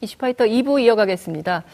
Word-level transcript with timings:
이슈파이터 0.00 0.44
2부 0.44 0.80
이어가겠습니다. 0.80 1.64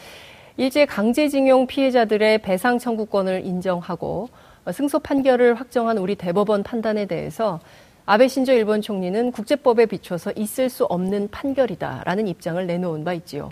일제 0.57 0.85
강제징용 0.85 1.67
피해자들의 1.67 2.39
배상 2.39 2.79
청구권을 2.79 3.45
인정하고 3.45 4.29
승소 4.71 4.99
판결을 4.99 5.55
확정한 5.55 5.97
우리 5.99 6.15
대법원 6.15 6.63
판단에 6.63 7.05
대해서 7.05 7.59
아베 8.07 8.27
신조 8.27 8.53
일본 8.53 8.81
총리는 8.81 9.31
국제법에 9.31 9.85
비춰서 9.85 10.31
있을 10.35 10.69
수 10.69 10.85
없는 10.85 11.29
판결이다라는 11.29 12.27
입장을 12.27 12.65
내놓은 12.65 13.03
바 13.03 13.13
있지요. 13.13 13.51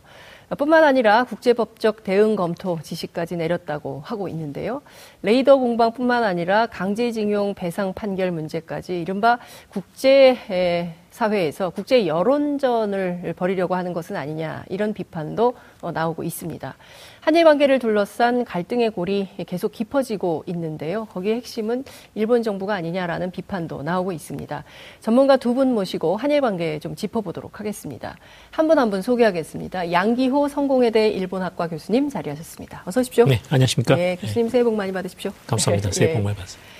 뿐만 0.57 0.83
아니라 0.83 1.23
국제법적 1.23 2.03
대응 2.03 2.35
검토 2.35 2.79
지시까지 2.81 3.37
내렸다고 3.37 4.01
하고 4.05 4.27
있는데요. 4.27 4.81
레이더 5.23 5.57
공방뿐만 5.57 6.23
아니라 6.23 6.67
강제징용 6.67 7.55
배상 7.55 7.93
판결 7.93 8.31
문제까지 8.31 9.01
이른바 9.01 9.39
국제 9.69 10.93
사회에서 11.13 11.69
국제 11.69 12.07
여론전을 12.07 13.33
벌이려고 13.37 13.75
하는 13.75 13.93
것은 13.93 14.15
아니냐 14.15 14.65
이런 14.69 14.93
비판도 14.93 15.53
어, 15.81 15.91
나오고 15.91 16.23
있습니다. 16.23 16.75
한일 17.21 17.43
관계를 17.43 17.77
둘러싼 17.77 18.43
갈등의 18.43 18.89
골이 18.89 19.27
계속 19.45 19.71
깊어지고 19.71 20.43
있는데요. 20.47 21.05
거기에 21.05 21.35
핵심은 21.35 21.83
일본 22.15 22.41
정부가 22.41 22.73
아니냐라는 22.73 23.29
비판도 23.31 23.83
나오고 23.83 24.11
있습니다. 24.11 24.63
전문가 25.01 25.37
두 25.37 25.53
분 25.53 25.71
모시고 25.75 26.17
한일 26.17 26.41
관계 26.41 26.79
좀 26.79 26.95
짚어보도록 26.95 27.59
하겠습니다. 27.59 28.15
한 28.49 28.67
분 28.67 28.79
한분 28.79 29.03
소개하겠습니다. 29.03 29.91
양기호 29.91 30.47
성공회대 30.47 31.09
일본학과 31.09 31.67
교수님 31.67 32.09
자리하셨습니다. 32.09 32.81
어서 32.87 33.01
오십시오. 33.01 33.25
네, 33.25 33.39
안녕하십니까. 33.51 33.95
네, 33.95 34.15
교수님 34.19 34.49
새해 34.49 34.63
복 34.63 34.73
많이 34.73 34.91
받으십시오. 34.91 35.31
감사합니다. 35.45 35.91
새해 35.93 36.13
복 36.13 36.19
예. 36.21 36.23
많이 36.23 36.35
받으세요. 36.35 36.72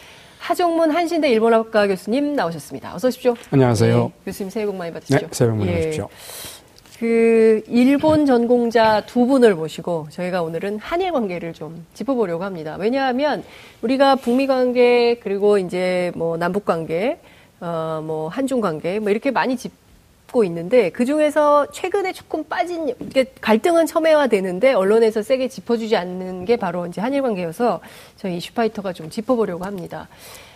하종문 0.44 0.92
한신대 0.92 1.30
일본학과 1.32 1.88
교수님 1.88 2.34
나오셨습니다. 2.34 2.94
어서 2.94 3.08
오십시오. 3.08 3.34
안녕하세요. 3.52 3.98
네, 3.98 4.12
교수님 4.26 4.50
새해 4.50 4.66
복 4.66 4.76
많이 4.76 4.92
받으십시오. 4.92 5.20
네, 5.20 5.28
새해 5.32 5.50
복 5.50 5.58
많이 5.58 5.70
예. 5.70 5.76
받으십시오. 5.76 6.10
그 7.00 7.64
일본 7.68 8.26
전공자 8.26 9.06
두 9.06 9.26
분을 9.26 9.56
모시고 9.56 10.08
저희가 10.10 10.42
오늘은 10.42 10.80
한일 10.80 11.14
관계를 11.14 11.54
좀 11.54 11.86
짚어보려고 11.94 12.44
합니다. 12.44 12.76
왜냐하면 12.78 13.44
우리가 13.82 14.18
북미 14.18 14.46
관계 14.46 15.16
그리고 15.16 15.58
이제 15.58 16.12
뭐 16.14 16.36
남북 16.36 16.66
관계, 16.66 17.20
어뭐 17.62 18.28
한중 18.28 18.60
관계 18.60 19.00
뭐 19.00 19.12
이렇게 19.12 19.32
많이 19.32 19.56
짚 19.56 19.72
고 20.34 20.44
있는데 20.46 20.90
그 20.90 21.06
중에서 21.06 21.68
최근에 21.72 22.12
조금 22.12 22.44
빠진 22.44 22.92
갈등은 23.40 23.86
첨예화되는데 23.86 24.74
언론에서 24.74 25.22
세게 25.22 25.48
짚어주지 25.48 25.96
않는 25.96 26.46
게 26.46 26.58
바로 26.58 26.88
이제 26.88 27.00
한일 27.02 27.22
관계여서 27.22 27.80
저희 28.18 28.38
이슈파이터가 28.38 28.94
좀 28.94 29.12
짚어보려고 29.12 29.64
합니다. 29.64 30.10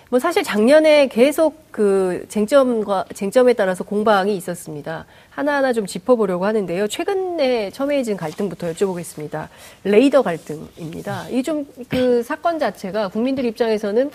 뭐 0.10 0.20
사실 0.20 0.42
작년에 0.42 1.08
계속 1.10 1.70
그 1.70 2.26
쟁점과 2.30 3.06
쟁점에 3.14 3.54
따라서 3.54 3.84
공방이 3.84 4.36
있었습니다. 4.38 5.06
하나하나 5.30 5.74
좀 5.74 5.86
짚어보려고 5.86 6.46
하는데요. 6.46 6.88
최근에 6.88 7.70
첨예해진 7.72 8.18
갈등부터 8.18 8.72
여쭤보겠습니다. 8.72 9.48
레이더 9.84 10.24
갈등입니다. 10.24 11.28
이 11.30 11.44
좀 11.44 11.66
그 11.90 12.24
사건 12.24 12.58
자체가 12.58 13.10
국민들 13.10 13.46
입장에서는 13.46 14.10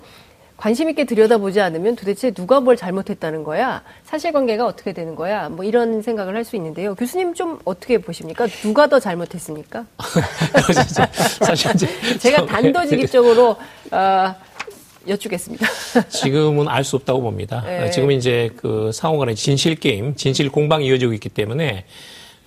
관심 0.56 0.88
있게 0.90 1.04
들여다보지 1.04 1.60
않으면 1.60 1.96
도대체 1.96 2.30
누가 2.30 2.60
뭘 2.60 2.76
잘못했다는 2.76 3.42
거야? 3.42 3.82
사실관계가 4.04 4.64
어떻게 4.64 4.92
되는 4.92 5.16
거야? 5.16 5.48
뭐 5.48 5.64
이런 5.64 6.02
생각을 6.02 6.36
할 6.36 6.44
수 6.44 6.56
있는데요. 6.56 6.94
교수님 6.96 7.34
좀 7.34 7.58
어떻게 7.64 7.98
보십니까? 7.98 8.46
누가 8.62 8.88
더 8.88 8.98
잘못했습니까? 9.00 9.86
사실 11.40 11.72
제가 12.18 12.46
단도직입적으로 12.46 13.56
어, 13.90 14.34
여쭙겠습니다. 15.06 15.66
지금은 16.10 16.68
알 16.68 16.84
수 16.84 16.96
없다고 16.96 17.22
봅니다. 17.22 17.62
네. 17.64 17.90
지금 17.90 18.10
이제 18.10 18.50
그 18.56 18.90
상호간의 18.92 19.34
진실 19.36 19.74
게임, 19.76 20.14
진실 20.16 20.50
공방이 20.50 20.86
이어지고 20.86 21.12
있기 21.14 21.28
때문에 21.28 21.84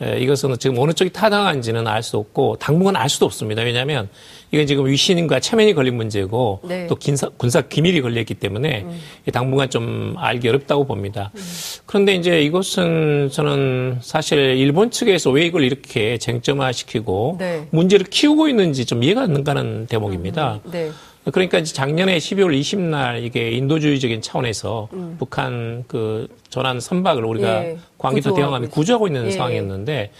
이것은 0.01 0.57
지금 0.59 0.77
어느 0.79 0.91
쪽이 0.91 1.11
타당한지는 1.11 1.87
알 1.87 2.03
수 2.03 2.17
없고 2.17 2.57
당분간 2.59 2.95
알 2.97 3.09
수도 3.09 3.25
없습니다. 3.25 3.61
왜냐하면 3.63 4.09
이건 4.51 4.67
지금 4.67 4.85
위신과 4.85 5.39
체면이 5.39 5.73
걸린 5.73 5.95
문제고 5.95 6.59
네. 6.63 6.85
또 6.87 6.95
군사, 6.95 7.29
군사 7.29 7.61
기밀이 7.61 8.01
걸렸기 8.01 8.35
때문에 8.35 8.81
음. 8.81 8.99
당분간 9.33 9.69
좀 9.69 10.13
알기 10.17 10.47
어렵다고 10.49 10.85
봅니다. 10.85 11.31
음. 11.35 11.41
그런데 11.85 12.13
이제 12.13 12.41
이것은 12.41 13.29
저는 13.31 13.99
사실 14.01 14.37
일본 14.57 14.91
측에서 14.91 15.31
왜 15.31 15.45
이걸 15.45 15.63
이렇게 15.63 16.17
쟁점화시키고 16.17 17.37
네. 17.39 17.67
문제를 17.71 18.05
키우고 18.07 18.47
있는지 18.49 18.85
좀 18.85 19.01
이해가 19.03 19.21
안 19.21 19.43
가는 19.43 19.87
대목입니다. 19.87 20.59
음. 20.65 20.71
네. 20.71 20.91
그러니까 21.31 21.57
이제 21.57 21.73
작년에 21.73 22.17
12월 22.17 22.59
20날 22.59 23.23
이게 23.23 23.51
인도주의적인 23.51 24.21
차원에서 24.21 24.89
음. 24.93 25.15
북한 25.17 25.83
그 25.87 26.27
전환 26.49 26.79
선박을 26.79 27.25
우리가 27.25 27.65
예. 27.65 27.77
광기도 27.97 28.35
대응함이 28.35 28.67
구조하고 28.67 29.07
있는 29.07 29.25
예. 29.27 29.31
상황이었는데 29.31 30.11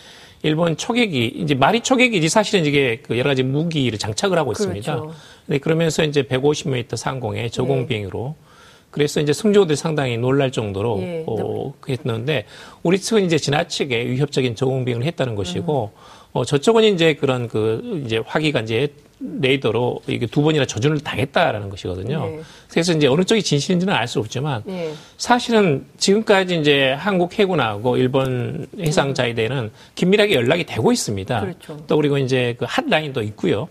일본 0.42 0.78
초계기 0.78 1.28
이제 1.38 1.54
말이 1.54 1.82
초계기지 1.82 2.30
사실은 2.30 2.66
이게 2.66 3.02
그 3.04 3.18
여러 3.18 3.30
가지 3.30 3.44
무기를 3.44 4.00
장착을 4.00 4.38
하고 4.38 4.52
있습니다. 4.52 4.96
그렇죠. 4.96 5.16
네, 5.46 5.60
그러면서 5.60 6.04
이제 6.04 6.24
150m 6.24 6.96
상공에 6.96 7.50
저공 7.50 7.88
비행으로 7.88 8.36
예. 8.38 8.46
그래서 8.90 9.20
이제 9.20 9.34
승조들 9.34 9.76
상당히 9.76 10.18
놀랄 10.18 10.52
정도로 10.52 11.00
예. 11.02 11.24
어, 11.28 11.74
했는데 11.88 12.46
우리 12.82 12.98
측은 12.98 13.26
이제 13.26 13.38
지나치게 13.38 14.08
위협적인 14.08 14.56
저공 14.56 14.86
비행을 14.86 15.06
했다는 15.06 15.36
것이고 15.36 15.92
음. 15.94 16.00
어, 16.34 16.46
저쪽은 16.46 16.84
이제 16.84 17.14
그런 17.14 17.48
그 17.48 18.02
이제 18.06 18.22
화기가 18.26 18.62
이제 18.62 18.90
레이더로 19.20 20.02
이게 20.08 20.26
두 20.26 20.42
번이나 20.42 20.66
저준을 20.66 21.00
당했다라는 21.00 21.70
것이거든요. 21.70 22.26
네. 22.26 22.40
그래서 22.70 22.94
이제 22.94 23.08
어느 23.08 23.24
쪽이 23.24 23.42
진실인지는 23.44 23.94
알 23.94 24.08
수 24.08 24.20
없지만 24.20 24.62
네. 24.66 24.94
사실은 25.18 25.86
지금까지 25.98 26.60
이제 26.60 26.92
한국 26.92 27.34
해군하고 27.40 27.98
일본 27.98 28.68
해상자위대는 28.80 29.72
긴밀하게 29.96 30.36
연락이 30.36 30.66
되고 30.66 30.92
있습니다. 30.92 31.40
그렇죠. 31.42 31.84
또 31.88 31.96
그리고 31.96 32.18
이제 32.18 32.56
그 32.60 32.66
핫라인도 32.68 33.24
있고요. 33.24 33.68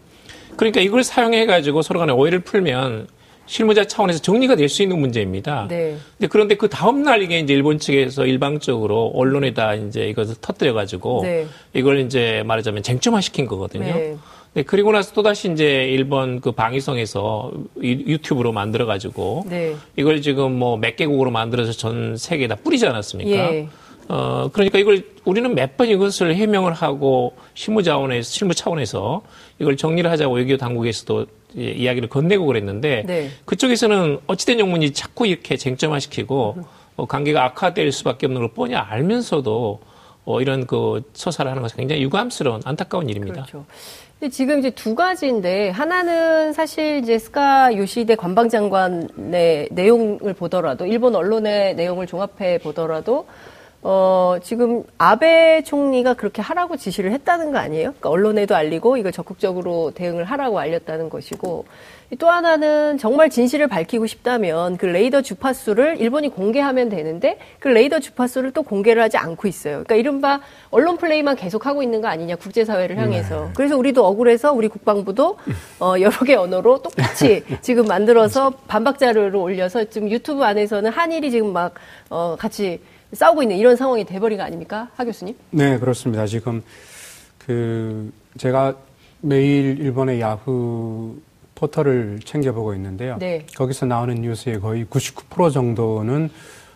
그러니까 0.57 0.81
이걸 0.81 1.05
사용해 1.05 1.47
가지고 1.47 1.83
서로 1.83 2.01
간에 2.01 2.13
오해를 2.13 2.41
풀면 2.41 3.09
실무자 3.47 3.85
차원에서 3.85 4.21
정리가 4.21 4.57
될 4.57 4.69
수 4.71 4.83
있는 4.83 4.99
문제입니다. 4.99 5.67
네. 5.69 5.97
근데 6.17 6.29
그런데 6.29 6.55
그 6.57 6.69
다음 6.69 7.03
날 7.03 7.23
이게 7.23 7.39
이제 7.39 7.53
일본 7.53 7.79
측에서 7.79 8.25
일방적으로 8.25 9.13
언론에다 9.15 9.75
이제 9.75 10.09
이것을 10.09 10.37
터뜨려 10.41 10.73
가지고 10.73 11.21
네. 11.23 11.47
이걸 11.75 12.01
이제 12.01 12.43
말하자면 12.47 12.83
쟁점화 12.83 13.21
시킨 13.21 13.47
거거든요. 13.47 13.85
네. 13.85 14.17
네, 14.55 14.63
그리고 14.63 14.93
나서 14.93 15.13
또다시 15.13 15.51
이제 15.53 15.85
일본 15.91 16.41
그 16.41 16.53
방위성에서 16.53 17.51
유튜브로 17.83 18.53
만들어가지고 18.53 19.47
네. 19.49 19.75
이걸 19.97 20.23
지금 20.23 20.59
뭐 20.59 20.77
몇 20.77 20.95
개국으로 20.97 21.31
만들어서 21.33 21.73
전 21.73 22.17
세계에다 22.17 22.57
뿌리지 22.57 22.87
않았습니까? 22.87 23.31
예. 23.55 23.69
어, 24.09 24.49
그러니까 24.53 24.79
이걸 24.79 25.03
우리는 25.25 25.53
몇 25.55 25.77
번 25.77 25.89
이것을 25.89 26.37
해명을 26.37 26.73
하고 26.73 27.35
실무 27.55 27.83
자원에서, 27.83 28.31
실무 28.31 28.55
차원에서 28.55 29.23
이걸 29.59 29.77
정리를 29.77 30.09
하자고 30.09 30.35
외교 30.37 30.57
당국에서도 30.57 31.27
예, 31.57 31.71
이야기를 31.73 32.09
건네고 32.09 32.47
그랬는데 32.47 33.03
네. 33.07 33.31
그쪽에서는 33.47 34.19
어찌된 34.27 34.61
영문이 34.61 34.93
자꾸 34.93 35.27
이렇게 35.27 35.57
쟁점화시키고 35.57 36.59
어, 36.97 37.07
관계가 37.07 37.45
악화될 37.45 37.91
수밖에 37.91 38.27
없는 38.27 38.41
걸 38.43 38.53
뻔히 38.53 38.75
알면서도 38.77 39.81
어, 40.27 40.41
이런 40.41 40.67
그 40.67 41.03
처사를 41.13 41.51
하는 41.51 41.63
것은 41.63 41.77
굉장히 41.77 42.03
유감스러운 42.03 42.61
안타까운 42.65 43.09
일입니다. 43.09 43.43
그렇죠. 43.43 43.65
지금 44.31 44.59
이제 44.59 44.71
두 44.71 44.95
가지인데 44.95 45.71
하나는 45.71 46.53
사실 46.53 46.99
이제 46.99 47.19
스카 47.19 47.75
요시대 47.77 48.17
관방장관의 48.17 49.69
내용을 49.71 50.35
보더라도 50.35 50.87
일본 50.87 51.15
언론의 51.15 51.75
내용을 51.75 52.07
종합해 52.07 52.59
보더라도 52.59 53.27
어, 53.87 54.39
지금 54.43 54.83
아베 54.97 55.63
총리가 55.63 56.15
그렇게 56.15 56.41
하라고 56.41 56.79
지시를 56.79 57.13
했다는 57.13 57.53
거 57.53 57.59
아니에요? 57.59 57.91
그러니까 57.91 58.09
언론에도 58.09 58.57
알리고 58.57 58.97
이걸 58.97 59.13
적극적으로 59.13 59.93
대응을 59.95 60.25
하라고 60.25 60.59
알렸다는 60.59 61.11
것이고 61.11 61.67
또 62.19 62.31
하나는 62.31 62.97
정말 62.97 63.29
진실을 63.29 63.67
밝히고 63.67 64.07
싶다면 64.07 64.79
그 64.79 64.87
레이더 64.87 65.21
주파수를 65.21 66.01
일본이 66.01 66.31
공개하면 66.31 66.89
되는데 66.89 67.39
그 67.59 67.69
레이더 67.69 68.01
주파수를 68.01 68.53
또 68.53 68.63
공개를 68.63 69.03
하지 69.03 69.19
않고 69.19 69.49
있어요. 69.49 69.85
그러니까 69.85 69.97
이른바 69.97 70.41
언론 70.71 70.97
플레이만 70.97 71.37
계속 71.37 71.67
하고 71.67 71.83
있는 71.83 72.01
거 72.01 72.09
아니냐 72.09 72.37
국제사회를 72.37 72.97
향해서. 72.97 73.41
네. 73.47 73.51
그래서 73.55 73.77
우리도 73.77 74.07
억울해서 74.07 74.55
우리 74.55 74.69
국방부도 74.69 75.37
어, 75.81 75.95
여러 76.01 76.17
개 76.25 76.35
언어로 76.35 76.81
똑같이 76.81 77.43
지금 77.61 77.87
만들어서 77.87 78.51
반박 78.67 78.99
자료를 78.99 79.37
올려서 79.37 79.85
지금 79.91 80.11
유튜브 80.11 80.43
안에서는 80.43 80.91
한일이 80.91 81.31
지금 81.31 81.53
막 81.53 81.75
어, 82.09 82.37
같이 82.39 82.81
싸우고 83.15 83.43
있는 83.43 83.57
이런 83.57 83.77
상황이 83.77 84.05
돼버린 84.05 84.39
거 84.39 84.45
아닙니까, 84.45 84.91
하 84.95 85.05
교수님? 85.05 85.35
네, 85.51 85.79
그렇습니다. 85.79 86.27
지금 86.27 86.63
그 87.39 88.13
제가 88.37 88.75
매일 89.21 89.79
일본의 89.81 90.21
야후 90.21 91.19
포털을 91.55 92.21
챙겨보고 92.25 92.75
있는데요. 92.75 93.17
네. 93.19 93.47
거기서 93.57 93.87
나오는 93.87 94.15
뉴스의 94.15 94.61
거의 94.61 94.85
99% 94.85 95.53
정도는 95.53 96.31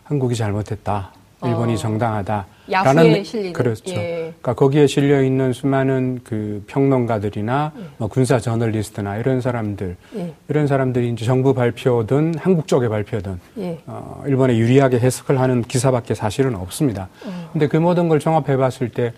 한국이 0.04 0.34
잘못했다. 0.36 1.12
일본이 1.44 1.74
어. 1.74 1.76
정당하다. 1.76 2.46
야후에 2.70 3.22
실리는. 3.22 3.52
그렇죠. 3.52 3.94
예. 3.94 4.34
그러니까 4.40 4.54
거기에 4.54 4.86
실려 4.86 5.22
있는 5.22 5.52
수많은 5.52 6.20
그 6.24 6.64
평론가들이나 6.66 7.72
예. 7.76 7.82
뭐 7.96 8.08
군사 8.08 8.40
저널리스트나 8.40 9.18
이런 9.18 9.40
사람들, 9.40 9.96
예. 10.16 10.34
이런 10.48 10.66
사람들이 10.66 11.10
이제 11.10 11.24
정부 11.24 11.54
발표든 11.54 12.34
한국 12.38 12.66
쪽의 12.66 12.88
발표든 12.88 13.38
예. 13.58 13.78
어, 13.86 14.22
일본에 14.26 14.56
유리하게 14.56 14.98
해석을 14.98 15.38
하는 15.38 15.62
기사밖에 15.62 16.14
사실은 16.14 16.56
없습니다. 16.56 17.08
어. 17.24 17.50
근데 17.52 17.68
그 17.68 17.76
모든 17.76 18.08
걸 18.08 18.18
종합해 18.18 18.56
봤을 18.56 18.88
때 18.88 19.12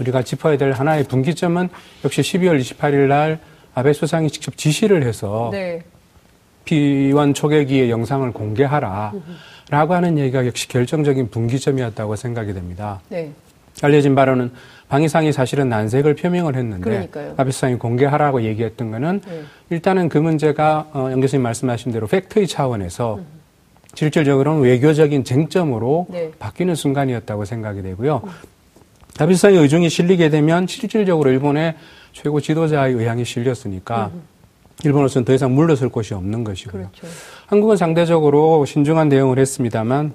우리가 0.00 0.22
짚어야 0.22 0.58
될 0.58 0.72
하나의 0.72 1.04
분기점은 1.04 1.68
역시 2.04 2.22
12월 2.22 2.60
28일 2.60 3.06
날 3.06 3.38
아베 3.74 3.92
수상이 3.92 4.30
직접 4.30 4.56
지시를 4.56 5.04
해서 5.04 5.50
네. 5.52 5.82
비원 6.64 7.32
초계기의 7.32 7.90
영상을 7.90 8.30
공개하라. 8.32 9.12
라고 9.70 9.94
하는 9.94 10.18
얘기가 10.18 10.46
역시 10.46 10.68
결정적인 10.68 11.30
분기점이었다고 11.30 12.16
생각이 12.16 12.52
됩니다. 12.54 13.00
네. 13.08 13.32
알려진 13.82 14.14
바로는 14.14 14.52
방위상이 14.88 15.32
사실은 15.32 15.68
난색을 15.68 16.14
표명을 16.14 16.54
했는데 16.54 16.82
그러니까요. 16.82 17.34
아베 17.36 17.50
수상이 17.50 17.76
공개하라고 17.76 18.42
얘기했던 18.42 18.90
거는 18.90 19.20
네. 19.26 19.42
일단은 19.70 20.08
그 20.08 20.18
문제가 20.18 20.88
어, 20.92 21.08
영 21.10 21.20
교수님 21.20 21.42
말씀하신 21.42 21.92
대로 21.92 22.06
팩트의 22.06 22.46
차원에서 22.46 23.16
음. 23.16 23.26
실질적으로는 23.94 24.62
외교적인 24.62 25.24
쟁점으로 25.24 26.06
네. 26.10 26.30
바뀌는 26.38 26.74
순간이었다고 26.74 27.44
생각이 27.44 27.82
되고요. 27.82 28.22
음. 28.24 28.30
아베 29.18 29.34
수상의 29.34 29.58
의중이 29.58 29.88
실리게 29.90 30.30
되면 30.30 30.66
실질적으로 30.66 31.30
일본의 31.30 31.74
최고 32.12 32.40
지도자의 32.40 32.94
의향이 32.94 33.24
실렸으니까 33.24 34.10
음. 34.14 34.22
일본으로서는 34.86 35.24
더 35.24 35.34
이상 35.34 35.54
물러설 35.54 35.88
곳이 35.88 36.14
없는 36.14 36.44
것이고요. 36.44 36.90
그렇죠. 36.92 37.06
한국은 37.46 37.76
상대적으로 37.76 38.64
신중한 38.64 39.08
대응을 39.08 39.38
했습니다만 39.38 40.12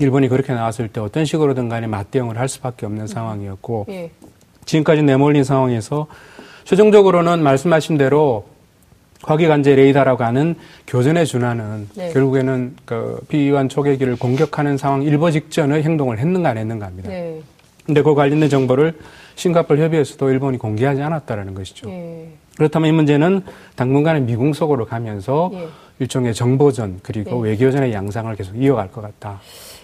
일본이 0.00 0.28
그렇게 0.28 0.52
나왔을 0.52 0.88
때 0.88 1.00
어떤 1.00 1.24
식으로든 1.24 1.68
간에 1.68 1.86
맞대응을 1.86 2.38
할 2.38 2.48
수밖에 2.48 2.86
없는 2.86 3.02
음. 3.02 3.06
상황이었고 3.06 3.86
예. 3.88 4.10
지금까지 4.64 5.02
내몰린 5.02 5.44
상황에서 5.44 6.06
최종적으로는 6.64 7.42
말씀하신 7.42 7.98
대로 7.98 8.46
과기관제 9.22 9.74
레이더라고 9.74 10.22
하는 10.22 10.54
교전에 10.86 11.24
준하는 11.24 11.88
네. 11.96 12.12
결국에는 12.12 12.76
그 12.84 13.20
비위반 13.28 13.68
초계기를 13.68 14.16
공격하는 14.16 14.76
상황 14.76 15.02
일보 15.02 15.30
직전의 15.30 15.82
행동을 15.82 16.18
했는가 16.18 16.50
안 16.50 16.58
했는가 16.58 16.86
합니다. 16.86 17.08
네. 17.08 17.40
근데 17.84 18.02
그 18.02 18.14
관련된 18.14 18.48
정보를 18.48 18.94
싱가폴 19.38 19.78
협의에서도 19.78 20.30
일본이 20.30 20.58
공개하지 20.58 21.00
않았다라는 21.00 21.54
것이죠. 21.54 21.88
예. 21.90 22.28
그렇다면 22.56 22.88
이 22.88 22.92
문제는 22.92 23.42
당분간은 23.76 24.26
미궁 24.26 24.52
속으로 24.52 24.84
가면서 24.84 25.50
예. 25.54 25.68
일종의 26.00 26.34
정보전 26.34 27.00
그리고 27.02 27.44
네. 27.44 27.50
외교전의 27.50 27.92
양상을 27.92 28.34
계속 28.34 28.56
이어갈 28.56 28.90
것 28.90 29.00
같다. 29.00 29.40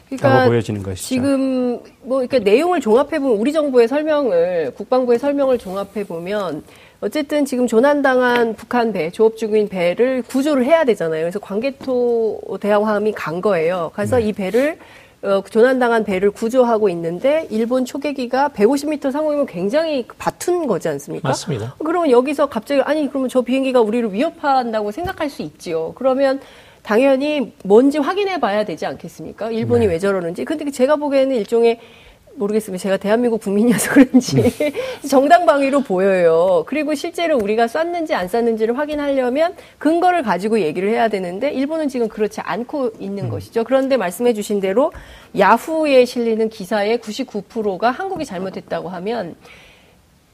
그러니까 0.08 0.46
보여지는 0.46 0.82
것이죠. 0.82 1.06
지금 1.06 1.80
뭐 2.02 2.20
이렇게 2.20 2.40
내용을 2.40 2.80
종합해 2.80 3.18
보면 3.20 3.38
우리 3.38 3.52
정부의 3.52 3.88
설명을 3.88 4.72
국방부의 4.76 5.18
설명을 5.18 5.58
종합해 5.58 6.04
보면 6.06 6.62
어쨌든 7.00 7.44
지금 7.44 7.66
조난당한 7.66 8.54
북한 8.54 8.92
배, 8.92 9.10
조업 9.10 9.36
중인 9.36 9.68
배를 9.68 10.22
구조를 10.22 10.64
해야 10.64 10.84
되잖아요. 10.84 11.22
그래서 11.22 11.38
광개토 11.38 12.58
대왕함이 12.60 13.12
간 13.12 13.40
거예요. 13.40 13.90
그래서 13.94 14.18
네. 14.18 14.24
이 14.24 14.32
배를 14.32 14.78
어, 15.24 15.42
조난당한 15.42 16.04
배를 16.04 16.30
구조하고 16.30 16.90
있는데 16.90 17.48
일본 17.50 17.86
초계기가 17.86 18.50
150m 18.50 19.10
상공이면 19.10 19.46
굉장히 19.46 20.06
바툰 20.18 20.66
거지 20.66 20.88
않습니까? 20.88 21.28
맞습니다. 21.28 21.76
그러면 21.82 22.10
여기서 22.10 22.46
갑자기 22.50 22.82
아니 22.82 23.08
그러면 23.08 23.30
저 23.30 23.40
비행기가 23.40 23.80
우리를 23.80 24.12
위협한다고 24.12 24.90
생각할 24.90 25.30
수 25.30 25.40
있지요. 25.42 25.94
그러면 25.94 26.40
당연히 26.82 27.54
뭔지 27.64 27.96
확인해 27.96 28.38
봐야 28.38 28.64
되지 28.64 28.84
않겠습니까? 28.84 29.50
일본이 29.50 29.86
네. 29.86 29.94
왜 29.94 29.98
저러는지. 29.98 30.44
근데 30.44 30.70
제가 30.70 30.96
보기에는 30.96 31.34
일종의 31.34 31.80
모르겠습니다. 32.36 32.82
제가 32.82 32.96
대한민국 32.96 33.40
국민이어서 33.40 33.92
그런지 33.92 34.36
네. 34.36 34.72
정당방위로 35.08 35.82
보여요. 35.82 36.64
그리고 36.66 36.94
실제로 36.94 37.36
우리가 37.38 37.68
쐈는지 37.68 38.14
안 38.14 38.28
쐈는지를 38.28 38.76
확인하려면 38.78 39.54
근거를 39.78 40.22
가지고 40.22 40.60
얘기를 40.60 40.88
해야 40.88 41.08
되는데 41.08 41.52
일본은 41.52 41.88
지금 41.88 42.08
그렇지 42.08 42.40
않고 42.40 42.92
있는 42.98 43.24
음. 43.24 43.30
것이죠. 43.30 43.64
그런데 43.64 43.96
말씀해 43.96 44.34
주신 44.34 44.60
대로 44.60 44.92
야후에 45.38 46.04
실리는 46.04 46.48
기사의 46.48 46.98
99%가 46.98 47.90
한국이 47.90 48.24
잘못했다고 48.24 48.88
하면 48.88 49.36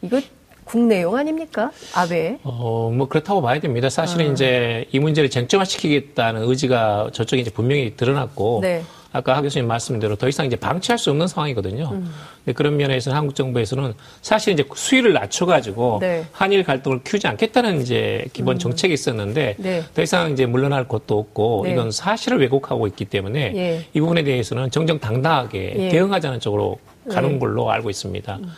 이거 0.03 0.21
국 0.65 0.79
내용 0.83 1.17
아닙니까? 1.17 1.73
아베? 1.95 2.39
어, 2.45 2.93
뭐 2.95 3.09
그렇다고 3.09 3.43
봐야 3.43 3.59
됩니다. 3.59 3.91
사실은 3.91 4.29
아. 4.29 4.33
이제 4.33 4.87
이 4.93 5.01
문제를 5.01 5.29
쟁점화시키겠다는 5.29 6.49
의지가 6.49 7.11
저쪽에 7.13 7.43
이제 7.43 7.51
분명히 7.51 7.97
드러났고 7.97 8.61
네. 8.63 8.83
아까 9.13 9.37
하 9.37 9.43
교수님 9.43 9.67
말씀대로 9.67 10.15
더 10.15 10.29
이상 10.29 10.47
이제 10.47 10.55
방치할 10.57 10.99
수 10.99 11.11
없는 11.11 11.27
상황이거든요. 11.27 11.91
음. 11.93 12.13
그런 12.55 12.77
면에서 12.77 13.13
한국 13.13 13.35
정부에서는 13.35 13.95
사실 14.23 14.53
이제 14.53 14.65
수위를 14.75 15.13
낮춰가지고 15.13 15.99
네. 16.01 16.25
한일 16.33 16.63
갈등을 16.63 17.03
키우지 17.03 17.27
않겠다는 17.27 17.81
이제 17.81 18.25
기본 18.33 18.57
음. 18.57 18.59
정책이 18.59 18.95
있었는데 18.95 19.57
네. 19.59 19.83
더 19.95 20.03
이상 20.03 20.33
이제 20.33 20.47
물러날 20.47 20.87
것도 20.87 21.19
없고 21.19 21.63
네. 21.65 21.73
이건 21.73 21.91
사실을 21.91 22.41
왜곡하고 22.41 22.87
있기 22.89 23.07
때문에 23.07 23.53
예. 23.57 23.85
이 23.93 24.01
부분에 24.01 24.23
대해서는 24.23 24.71
정정당당하게 24.71 25.75
예. 25.77 25.89
대응하자는 25.89 26.41
쪽으로 26.41 26.79
가는 27.11 27.35
예. 27.35 27.39
걸로 27.39 27.71
알고 27.71 27.91
있습니다. 27.91 28.37
음. 28.37 28.53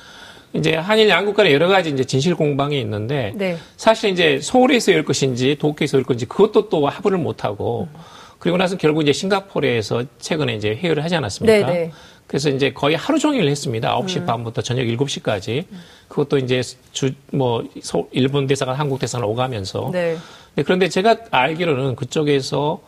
이제 0.54 0.75
한일 0.75 1.08
양국 1.08 1.34
간에 1.34 1.50
여러 1.52 1.66
가지 1.66 1.88
이제 1.88 2.04
진실 2.04 2.34
공방이 2.34 2.78
있는데 2.81 3.32
네. 3.37 3.56
사실 3.78 4.10
이제 4.10 4.38
서울에서 4.43 4.93
열 4.93 5.02
것인지 5.04 5.56
도쿄에서 5.58 5.96
열 5.96 6.04
것인지 6.04 6.26
그것도 6.26 6.69
또 6.69 6.87
합의를 6.87 7.16
못 7.16 7.44
하고 7.44 7.88
음. 7.90 7.99
그리고 8.42 8.56
나서 8.56 8.76
결국 8.76 9.02
이제 9.02 9.12
싱가포르에서 9.12 10.02
최근에 10.18 10.56
이제 10.56 10.70
회의를 10.70 11.04
하지 11.04 11.14
않았습니까? 11.14 11.64
네네. 11.64 11.78
네. 11.78 11.92
그래서 12.26 12.48
이제 12.48 12.72
거의 12.72 12.96
하루 12.96 13.16
종일 13.16 13.48
했습니다. 13.48 13.96
9시 14.00 14.16
음. 14.16 14.26
반부터 14.26 14.62
저녁 14.62 14.82
7시까지. 14.82 15.64
그것도 16.08 16.38
이제 16.38 16.60
주, 16.90 17.12
뭐, 17.30 17.62
서, 17.80 18.04
일본 18.10 18.48
대사관, 18.48 18.74
한국 18.74 18.98
대사관 18.98 19.28
오가면서. 19.28 19.90
네. 19.92 20.16
그런데 20.56 20.88
제가 20.88 21.18
알기로는 21.30 21.94
그쪽에서 21.94 22.80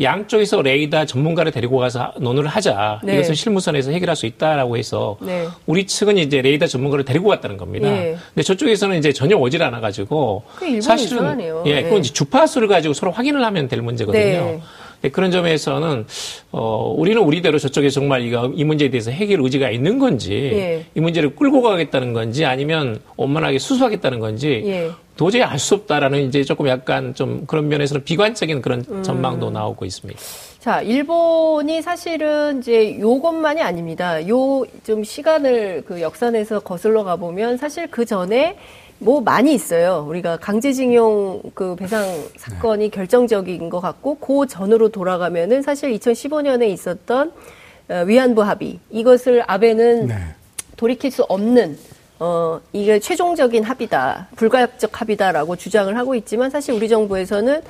양쪽에서 0.00 0.62
레이더 0.62 1.06
전문가를 1.06 1.50
데리고 1.50 1.78
가서 1.78 2.12
논의를 2.20 2.48
하자. 2.48 3.00
네. 3.02 3.14
이것을 3.14 3.34
실무선에서 3.34 3.90
해결할 3.90 4.14
수 4.14 4.26
있다라고 4.26 4.76
해서 4.76 5.16
네. 5.20 5.48
우리 5.66 5.88
측은 5.88 6.18
이제 6.18 6.40
레이더 6.40 6.68
전문가를 6.68 7.04
데리고 7.04 7.28
갔다는 7.28 7.56
겁니다. 7.56 7.90
네. 7.90 8.16
근데 8.28 8.42
저쪽에서는 8.44 8.96
이제 8.98 9.12
전혀 9.12 9.36
오질 9.36 9.60
않아 9.60 9.80
가지고 9.80 10.44
사실은 10.80 11.18
이상하네요. 11.18 11.64
예, 11.66 11.82
그건 11.82 11.98
이제 12.00 12.12
주파수를 12.12 12.68
가지고 12.68 12.94
서로 12.94 13.10
확인을 13.10 13.44
하면 13.44 13.66
될 13.68 13.82
문제거든요. 13.82 14.22
네. 14.22 14.60
네, 15.04 15.10
그런 15.10 15.30
점에서는 15.30 16.06
어 16.50 16.94
우리는 16.96 17.20
우리대로 17.20 17.58
저쪽에 17.58 17.90
정말 17.90 18.22
이거 18.22 18.50
이 18.54 18.64
문제에 18.64 18.88
대해서 18.88 19.10
해결 19.10 19.42
의지가 19.42 19.68
있는 19.68 19.98
건지 19.98 20.32
예. 20.32 20.86
이 20.94 21.00
문제를 21.00 21.36
끌고 21.36 21.60
가겠다는 21.60 22.14
건지 22.14 22.46
아니면 22.46 22.98
원만하게 23.18 23.58
수수하겠다는 23.58 24.18
건지 24.18 24.62
예. 24.64 24.90
도저히 25.18 25.42
알 25.42 25.58
수 25.58 25.74
없다라는 25.74 26.22
이제 26.22 26.42
조금 26.42 26.68
약간 26.68 27.14
좀 27.14 27.44
그런 27.46 27.68
면에서는 27.68 28.02
비관적인 28.04 28.62
그런 28.62 28.82
음. 28.90 29.02
전망도 29.02 29.50
나오고 29.50 29.84
있습니다. 29.84 30.18
자, 30.58 30.80
일본이 30.80 31.82
사실은 31.82 32.60
이제 32.60 32.98
요것만이 32.98 33.60
아닙니다. 33.60 34.26
요 34.26 34.64
좀 34.84 35.04
시간을 35.04 35.84
그 35.86 36.00
역산해서 36.00 36.60
거슬러 36.60 37.04
가보면 37.04 37.58
사실 37.58 37.86
그 37.90 38.04
전에 38.06 38.56
뭐 38.98 39.20
많이 39.20 39.52
있어요. 39.54 40.04
우리가 40.08 40.38
강제징용 40.38 41.42
그 41.54 41.76
배상 41.76 42.04
사건이 42.36 42.84
네. 42.84 42.90
결정적인 42.90 43.68
것 43.70 43.80
같고 43.80 44.16
그 44.16 44.46
전으로 44.46 44.88
돌아가면은 44.88 45.62
사실 45.62 45.92
2015년에 45.92 46.68
있었던 46.70 47.32
어, 47.88 47.94
위안부 48.06 48.42
합의 48.42 48.78
이것을 48.90 49.44
아베는 49.46 50.06
네. 50.06 50.16
돌이킬 50.76 51.10
수 51.10 51.22
없는 51.24 51.76
어 52.20 52.60
이게 52.72 53.00
최종적인 53.00 53.64
합의다 53.64 54.28
불가역적 54.36 55.00
합의다라고 55.00 55.56
주장을 55.56 55.94
하고 55.96 56.14
있지만 56.14 56.48
사실 56.48 56.72
우리 56.72 56.88
정부에서는 56.88 57.60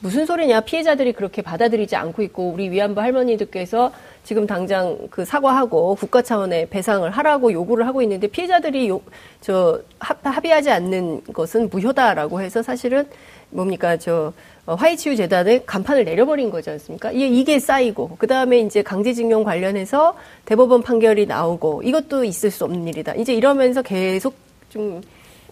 무슨 0.00 0.26
소리냐 0.26 0.60
피해자들이 0.60 1.12
그렇게 1.12 1.40
받아들이지 1.42 1.96
않고 1.96 2.22
있고 2.22 2.50
우리 2.50 2.70
위안부 2.70 3.00
할머니들께서 3.00 3.92
지금 4.24 4.46
당장 4.46 4.98
그 5.10 5.24
사과하고 5.24 5.94
국가 5.94 6.20
차원의 6.20 6.68
배상을 6.68 7.08
하라고 7.10 7.52
요구를 7.52 7.86
하고 7.86 8.02
있는데 8.02 8.26
피해자들이 8.26 8.88
요, 8.88 9.00
저 9.40 9.80
합의하지 9.98 10.70
않는 10.70 11.22
것은 11.32 11.70
무효다라고 11.70 12.40
해서 12.42 12.62
사실은 12.62 13.06
뭡니까 13.50 13.96
저 13.96 14.32
어, 14.66 14.74
화해치유 14.74 15.14
재단에 15.14 15.62
간판을 15.64 16.04
내려버린 16.04 16.50
거지 16.50 16.70
않습니까? 16.70 17.12
이게, 17.12 17.28
이게 17.28 17.60
쌓이고 17.60 18.16
그 18.18 18.26
다음에 18.26 18.58
이제 18.58 18.82
강제징용 18.82 19.44
관련해서 19.44 20.16
대법원 20.44 20.82
판결이 20.82 21.26
나오고 21.26 21.82
이것도 21.84 22.24
있을 22.24 22.50
수 22.50 22.64
없는 22.64 22.88
일이다. 22.88 23.14
이제 23.14 23.32
이러면서 23.32 23.82
계속 23.82 24.34
좀 24.68 25.00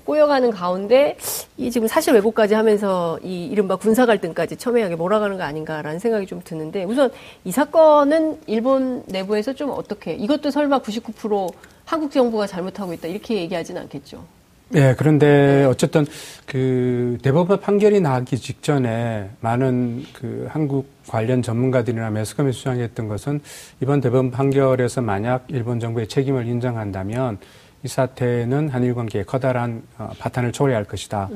꼬여가는 0.05 0.51
가운데 0.51 1.17
이 1.57 1.71
지금 1.71 1.89
사실 1.89 2.15
왜곡까지 2.15 2.55
하면서 2.55 3.19
이 3.23 3.47
이른바 3.47 3.77
군사 3.77 4.07
갈등까지 4.07 4.57
첨예하게 4.57 4.97
몰아가는 4.97 5.37
거 5.37 5.43
아닌가라는 5.45 5.99
생각이 5.99 6.27
좀 6.27 6.41
드는데 6.45 6.85
우선 6.85 7.11
이 7.45 7.51
사건은 7.51 8.39
일본 8.47 9.03
내부에서 9.07 9.53
좀 9.53 9.71
어떻게 9.71 10.13
이것도 10.15 10.51
설마 10.51 10.81
99% 10.81 11.53
한국 11.85 12.11
정부가 12.11 12.47
잘못하고 12.47 12.93
있다 12.93 13.09
이렇게 13.09 13.37
얘기하지는 13.37 13.83
않겠죠. 13.83 14.25
네, 14.71 14.95
그런데 14.97 15.65
어쨌든 15.69 16.07
그 16.47 17.19
대법원 17.23 17.61
판결이 17.61 18.01
나기 18.01 18.39
직전에 18.39 19.29
많은 19.41 20.05
그 20.15 20.49
한국 20.51 20.89
관련 21.07 21.43
전문가들이나 21.43 22.11
매스컴이 22.11 22.53
수장했던 22.53 23.07
것은 23.07 23.41
이번 23.83 24.01
대법원 24.01 24.31
판결에서 24.31 25.03
만약 25.03 25.45
일본 25.49 25.81
정부의 25.81 26.09
책임을 26.09 26.47
인정한다면 26.47 27.39
이 27.85 27.89
사태는 27.89 28.71
한일 28.71 28.95
관계에 28.95 29.25
커다란 29.25 29.83
어, 29.99 30.11
파탄을 30.19 30.53
초래할 30.53 30.85
것이다. 30.85 31.29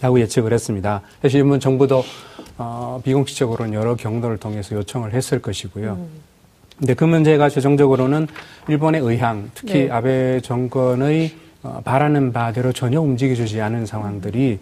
라고 0.00 0.20
예측을 0.20 0.52
했습니다. 0.52 1.02
사실 1.22 1.40
일본 1.40 1.60
정부도 1.60 2.04
어, 2.56 3.00
비공식적으로는 3.04 3.74
여러 3.74 3.94
경로를 3.94 4.38
통해서 4.38 4.74
요청을 4.74 5.14
했을 5.14 5.40
것이고요. 5.40 5.92
음. 5.92 6.08
근데 6.78 6.94
그 6.94 7.04
문제가 7.04 7.48
최종적으로는 7.48 8.26
일본의 8.68 9.00
의향, 9.02 9.50
특히 9.54 9.84
네. 9.84 9.90
아베 9.90 10.40
정권의 10.40 11.32
어, 11.62 11.80
바라는 11.84 12.32
바대로 12.32 12.72
전혀 12.72 13.00
움직여주지 13.00 13.60
않은 13.60 13.86
상황들이 13.86 14.58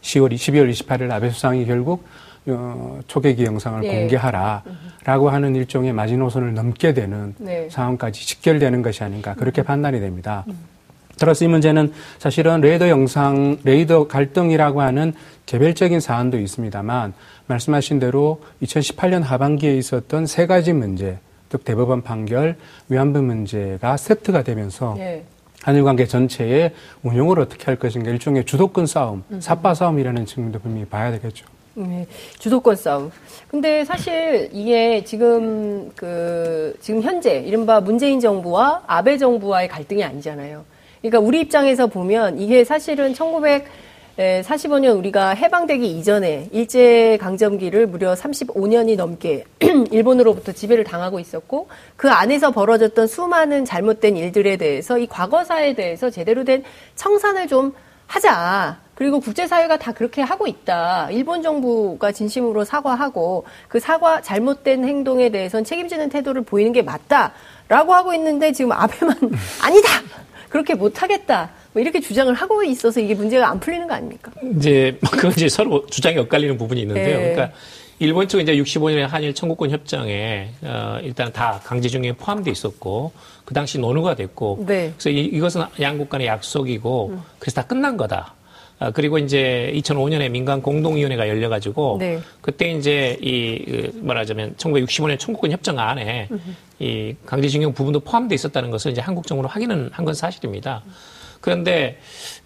10월, 0.00 0.32
12월 0.32 0.70
28일 0.70 1.10
아베 1.10 1.28
수상이 1.28 1.66
결국 1.66 2.04
어, 2.48 3.00
초계기 3.06 3.44
영상을 3.44 3.80
네. 3.80 4.00
공개하라라고 4.00 5.30
하는 5.30 5.54
일종의 5.56 5.92
마지노선을 5.92 6.54
넘게 6.54 6.94
되는 6.94 7.34
네. 7.38 7.68
상황까지 7.70 8.26
직결되는 8.26 8.82
것이 8.82 9.02
아닌가 9.02 9.34
그렇게 9.34 9.62
음. 9.62 9.64
판단이 9.64 10.00
됩니다. 10.00 10.44
음. 10.48 10.56
따라서 11.18 11.44
이 11.44 11.48
문제는 11.48 11.92
사실은 12.18 12.60
레이더 12.60 12.88
영상, 12.88 13.56
레이더 13.64 14.06
갈등이라고 14.06 14.82
하는 14.82 15.14
개별적인 15.46 16.00
사안도 16.00 16.38
있습니다만 16.38 17.14
말씀하신 17.46 17.98
대로 17.98 18.42
2018년 18.62 19.22
하반기에 19.22 19.76
있었던 19.78 20.26
세 20.26 20.46
가지 20.46 20.72
문제, 20.72 21.18
즉 21.48 21.64
대법원 21.64 22.02
판결, 22.02 22.56
위안부 22.88 23.22
문제가 23.22 23.96
세트가 23.96 24.42
되면서 24.42 24.94
네. 24.98 25.24
한일 25.62 25.84
관계 25.84 26.06
전체의 26.06 26.74
운용을 27.02 27.40
어떻게 27.40 27.64
할 27.64 27.76
것인가 27.76 28.10
일종의 28.10 28.44
주도권 28.44 28.86
싸움, 28.86 29.24
음. 29.30 29.40
삿바 29.40 29.74
싸움이라는 29.74 30.26
측면도 30.26 30.58
분명히 30.58 30.84
봐야 30.84 31.10
되겠죠. 31.10 31.46
네, 31.78 32.06
주도권 32.38 32.74
싸움. 32.74 33.10
근데 33.48 33.84
사실 33.84 34.48
이게 34.50 35.04
지금 35.04 35.92
그 35.94 36.74
지금 36.80 37.02
현재 37.02 37.40
이른바 37.40 37.82
문재인 37.82 38.18
정부와 38.18 38.84
아베 38.86 39.18
정부와의 39.18 39.68
갈등이 39.68 40.02
아니잖아요. 40.02 40.64
그러니까 41.02 41.18
우리 41.18 41.40
입장에서 41.40 41.86
보면 41.86 42.40
이게 42.40 42.64
사실은 42.64 43.12
1945년 43.12 44.96
우리가 44.96 45.34
해방되기 45.34 45.86
이전에 45.98 46.48
일제 46.50 47.18
강점기를 47.20 47.88
무려 47.88 48.14
35년이 48.14 48.96
넘게 48.96 49.44
일본으로부터 49.92 50.52
지배를 50.52 50.82
당하고 50.82 51.20
있었고 51.20 51.68
그 51.96 52.10
안에서 52.10 52.52
벌어졌던 52.52 53.06
수많은 53.06 53.66
잘못된 53.66 54.16
일들에 54.16 54.56
대해서 54.56 54.96
이 54.96 55.06
과거사에 55.06 55.74
대해서 55.74 56.08
제대로 56.08 56.42
된 56.44 56.64
청산을 56.94 57.48
좀 57.48 57.74
하자. 58.06 58.78
그리고 58.94 59.20
국제사회가 59.20 59.76
다 59.78 59.92
그렇게 59.92 60.22
하고 60.22 60.46
있다. 60.46 61.10
일본 61.10 61.42
정부가 61.42 62.12
진심으로 62.12 62.64
사과하고 62.64 63.44
그 63.68 63.78
사과 63.78 64.22
잘못된 64.22 64.84
행동에 64.86 65.28
대해선 65.28 65.64
책임지는 65.64 66.08
태도를 66.08 66.42
보이는 66.42 66.72
게 66.72 66.80
맞다. 66.82 67.32
라고 67.68 67.92
하고 67.94 68.14
있는데 68.14 68.52
지금 68.52 68.72
아베만 68.72 69.14
아니다. 69.62 69.88
그렇게 70.48 70.74
못하겠다. 70.74 71.50
뭐 71.72 71.82
이렇게 71.82 72.00
주장을 72.00 72.32
하고 72.32 72.62
있어서 72.62 73.00
이게 73.00 73.14
문제가 73.14 73.50
안 73.50 73.60
풀리는 73.60 73.86
거 73.86 73.94
아닙니까? 73.94 74.32
이제 74.56 74.98
그건 75.10 75.32
이제 75.32 75.48
서로 75.50 75.84
주장이 75.86 76.16
엇갈리는 76.16 76.56
부분이 76.56 76.80
있는데요. 76.80 77.18
네. 77.18 77.34
그러니까 77.34 77.54
일본 77.98 78.28
측은 78.28 78.42
이제 78.42 78.54
65년에 78.56 79.06
한일 79.06 79.34
청구권 79.34 79.70
협정에 79.70 80.50
어, 80.62 80.98
일단 81.02 81.32
다 81.32 81.60
강제징용에 81.64 82.12
포함돼 82.12 82.50
있었고 82.50 83.12
그 83.44 83.54
당시 83.54 83.78
논의가 83.78 84.14
됐고 84.14 84.64
네. 84.66 84.92
그래서 84.98 85.10
이, 85.10 85.38
것은 85.38 85.62
양국 85.80 86.10
간의 86.10 86.26
약속이고 86.26 87.08
음. 87.12 87.22
그래서 87.38 87.62
다 87.62 87.66
끝난 87.66 87.96
거다. 87.96 88.34
아, 88.78 88.90
그리고 88.90 89.16
이제 89.16 89.72
2005년에 89.74 90.30
민간 90.30 90.60
공동위원회가 90.60 91.26
열려가지고 91.28 91.96
네. 91.98 92.18
그때 92.42 92.70
이제 92.72 93.16
이그 93.22 94.00
말하자면 94.02 94.56
1965년 94.56 95.18
청구권 95.18 95.50
협정 95.50 95.78
안에 95.78 96.28
음. 96.30 96.56
이 96.78 97.14
강제징용 97.24 97.72
부분도 97.72 98.00
포함돼 98.00 98.34
있었다는 98.34 98.70
것을 98.70 98.92
이제 98.92 99.00
한국 99.00 99.26
정부로 99.26 99.48
확인은 99.48 99.88
한 99.92 100.04
건 100.04 100.12
사실입니다. 100.12 100.82
그런데 101.40 101.98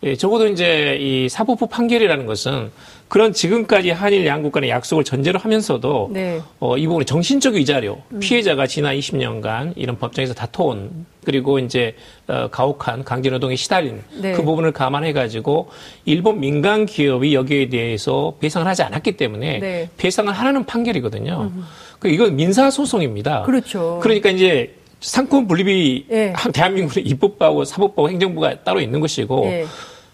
예, 0.02 0.14
적어도 0.14 0.46
이제 0.46 0.96
이 1.00 1.28
사법부 1.28 1.66
판결이라는 1.68 2.26
것은 2.26 2.70
그런 3.10 3.32
지금까지 3.32 3.90
한일 3.90 4.24
양국 4.24 4.52
간의 4.52 4.70
약속을 4.70 5.02
전제로 5.02 5.40
하면서도 5.40 6.10
네. 6.12 6.40
어, 6.60 6.78
이 6.78 6.86
부분의 6.86 7.06
정신적 7.06 7.54
위자료 7.54 8.00
음. 8.12 8.20
피해자가 8.20 8.68
지난 8.68 8.96
20년간 8.96 9.72
이런 9.74 9.98
법정에서 9.98 10.32
다퉈온 10.32 11.06
그리고 11.24 11.58
이제 11.58 11.96
어, 12.28 12.46
가혹한 12.52 13.02
강제노동에 13.02 13.56
시달린 13.56 14.00
네. 14.20 14.32
그 14.32 14.44
부분을 14.44 14.70
감안해 14.70 15.12
가지고 15.12 15.70
일본 16.04 16.38
민간 16.38 16.86
기업이 16.86 17.34
여기에 17.34 17.68
대해서 17.68 18.34
배상을 18.38 18.64
하지 18.64 18.84
않았기 18.84 19.16
때문에 19.16 19.58
네. 19.58 19.90
배상을 19.96 20.32
하라는 20.32 20.64
판결이거든요. 20.64 21.50
음. 21.52 21.64
그 21.98 22.08
이건 22.08 22.36
민사 22.36 22.70
소송입니다. 22.70 23.42
그렇죠. 23.42 23.98
그러니까 24.00 24.30
이제 24.30 24.76
상권 25.00 25.48
분립이 25.48 26.06
네. 26.08 26.32
대한민국의 26.54 27.04
입법부하고 27.06 27.64
사법부하고 27.64 28.08
행정부가 28.08 28.62
따로 28.62 28.80
있는 28.80 29.00
것이고 29.00 29.46
네. 29.46 29.64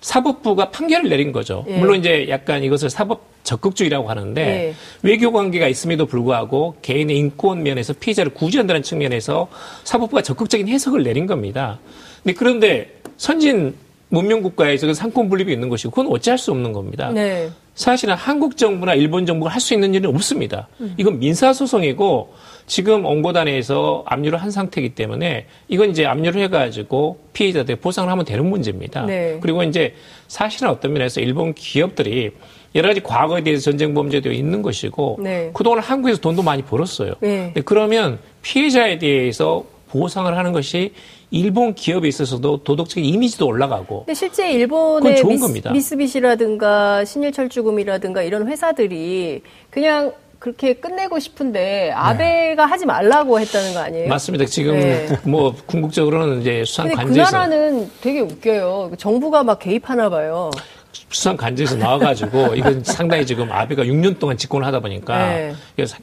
사법부가 0.07 0.71
판결을 0.71 1.11
내린 1.11 1.33
거죠. 1.33 1.65
예. 1.67 1.79
물론 1.79 1.99
이제 1.99 2.27
약간 2.29 2.63
이것을 2.63 2.89
사법 2.91 3.27
적극주의라고 3.43 4.09
하는데 4.09 4.41
예. 4.41 4.75
외교 5.03 5.33
관계가 5.33 5.67
있음에도 5.67 6.07
불구하고 6.07 6.77
개인의 6.81 7.19
인권 7.19 7.65
면에서 7.65 7.93
피해자를 7.93 8.33
구제한다는 8.33 8.85
측면에서 8.85 9.49
사법부가 9.83 10.23
적극적인 10.23 10.69
해석을 10.69 11.03
내린 11.03 11.27
겁니다. 11.27 11.81
근데 12.23 12.35
그런데 12.39 13.01
선진 13.17 13.75
문명 14.09 14.43
국가에서 14.43 14.87
그 14.87 14.95
상권 14.95 15.29
분립이 15.29 15.53
있는 15.53 15.69
것이고 15.69 15.91
그건 15.91 16.07
어찌할 16.13 16.39
수 16.39 16.53
없는 16.53 16.73
겁니다. 16.73 17.11
네. 17.11 17.51
사실은 17.75 18.15
한국 18.15 18.57
정부나 18.57 18.95
일본 18.95 19.27
정부가 19.27 19.51
할 19.51 19.61
수 19.61 19.75
있는 19.75 19.93
일은 19.93 20.15
없습니다. 20.15 20.69
음. 20.81 20.95
이건 20.97 21.19
민사 21.19 21.53
소송이고 21.53 22.33
지금 22.67 23.05
원고단에서 23.05 24.05
압류를 24.07 24.43
한 24.43 24.51
상태이기 24.51 24.95
때문에 24.95 25.47
이건 25.69 25.91
이제 25.91 26.05
압류를 26.05 26.43
해가지고 26.43 27.19
피해자들 27.33 27.77
보상을 27.77 28.11
하면 28.11 28.25
되는 28.25 28.45
문제입니다. 28.45 29.07
네. 29.07 29.39
그리고 29.41 29.63
이제 29.63 29.95
사실은 30.29 30.71
어떤 30.71 30.93
면에서 30.93 31.21
일본 31.21 31.55
기업들이 31.55 32.33
여러 32.75 32.89
가지 32.89 33.01
과거에 33.03 33.43
대해서 33.43 33.71
전쟁 33.71 33.95
범죄도 33.95 34.33
있는 34.33 34.63
것이고 34.63 35.19
네. 35.23 35.51
그동안 35.55 35.79
한국에서 35.79 36.21
돈도 36.21 36.43
많이 36.43 36.63
벌었어요. 36.63 37.15
네. 37.21 37.53
그러면 37.65 38.19
피해자에 38.43 38.99
대해서 38.99 39.65
보상을 39.89 40.37
하는 40.37 40.53
것이 40.53 40.93
일본 41.31 41.75
기업에 41.75 42.07
있어서도 42.09 42.59
도덕적 42.59 43.03
이미지도 43.03 43.47
올라가고. 43.47 44.01
근데 44.01 44.15
실제 44.15 44.53
일본의 44.53 45.23
미스, 45.25 45.69
미쓰비시라든가 45.69 47.05
신일철주금이라든가 47.05 48.23
이런 48.23 48.49
회사들이 48.49 49.43
그냥 49.71 50.13
그렇게 50.39 50.75
끝내고 50.75 51.19
싶은데 51.19 51.91
아베가 51.93 52.65
네. 52.65 52.71
하지 52.71 52.87
말라고 52.87 53.41
했다는 53.41 53.75
거 53.75 53.81
아니에요? 53.81 54.09
맞습니다. 54.09 54.45
지금 54.45 54.79
네. 54.79 55.09
뭐 55.25 55.55
궁극적으로는 55.67 56.41
이제 56.41 56.65
수상 56.65 56.91
관제에서 56.91 57.31
그 57.31 57.37
나라는 57.37 57.91
되게 58.01 58.21
웃겨요. 58.21 58.93
정부가 58.99 59.43
막 59.43 59.59
개입하나 59.59 60.09
봐요. 60.09 60.51
수상 61.11 61.37
관제에서 61.37 61.77
나와가지고 61.77 62.55
이건 62.57 62.83
상당히 62.85 63.27
지금 63.27 63.51
아베가 63.51 63.85
6년 63.85 64.19
동안 64.19 64.37
집권을 64.37 64.67
하다 64.67 64.81
보니까 64.81 65.29
네. 65.29 65.55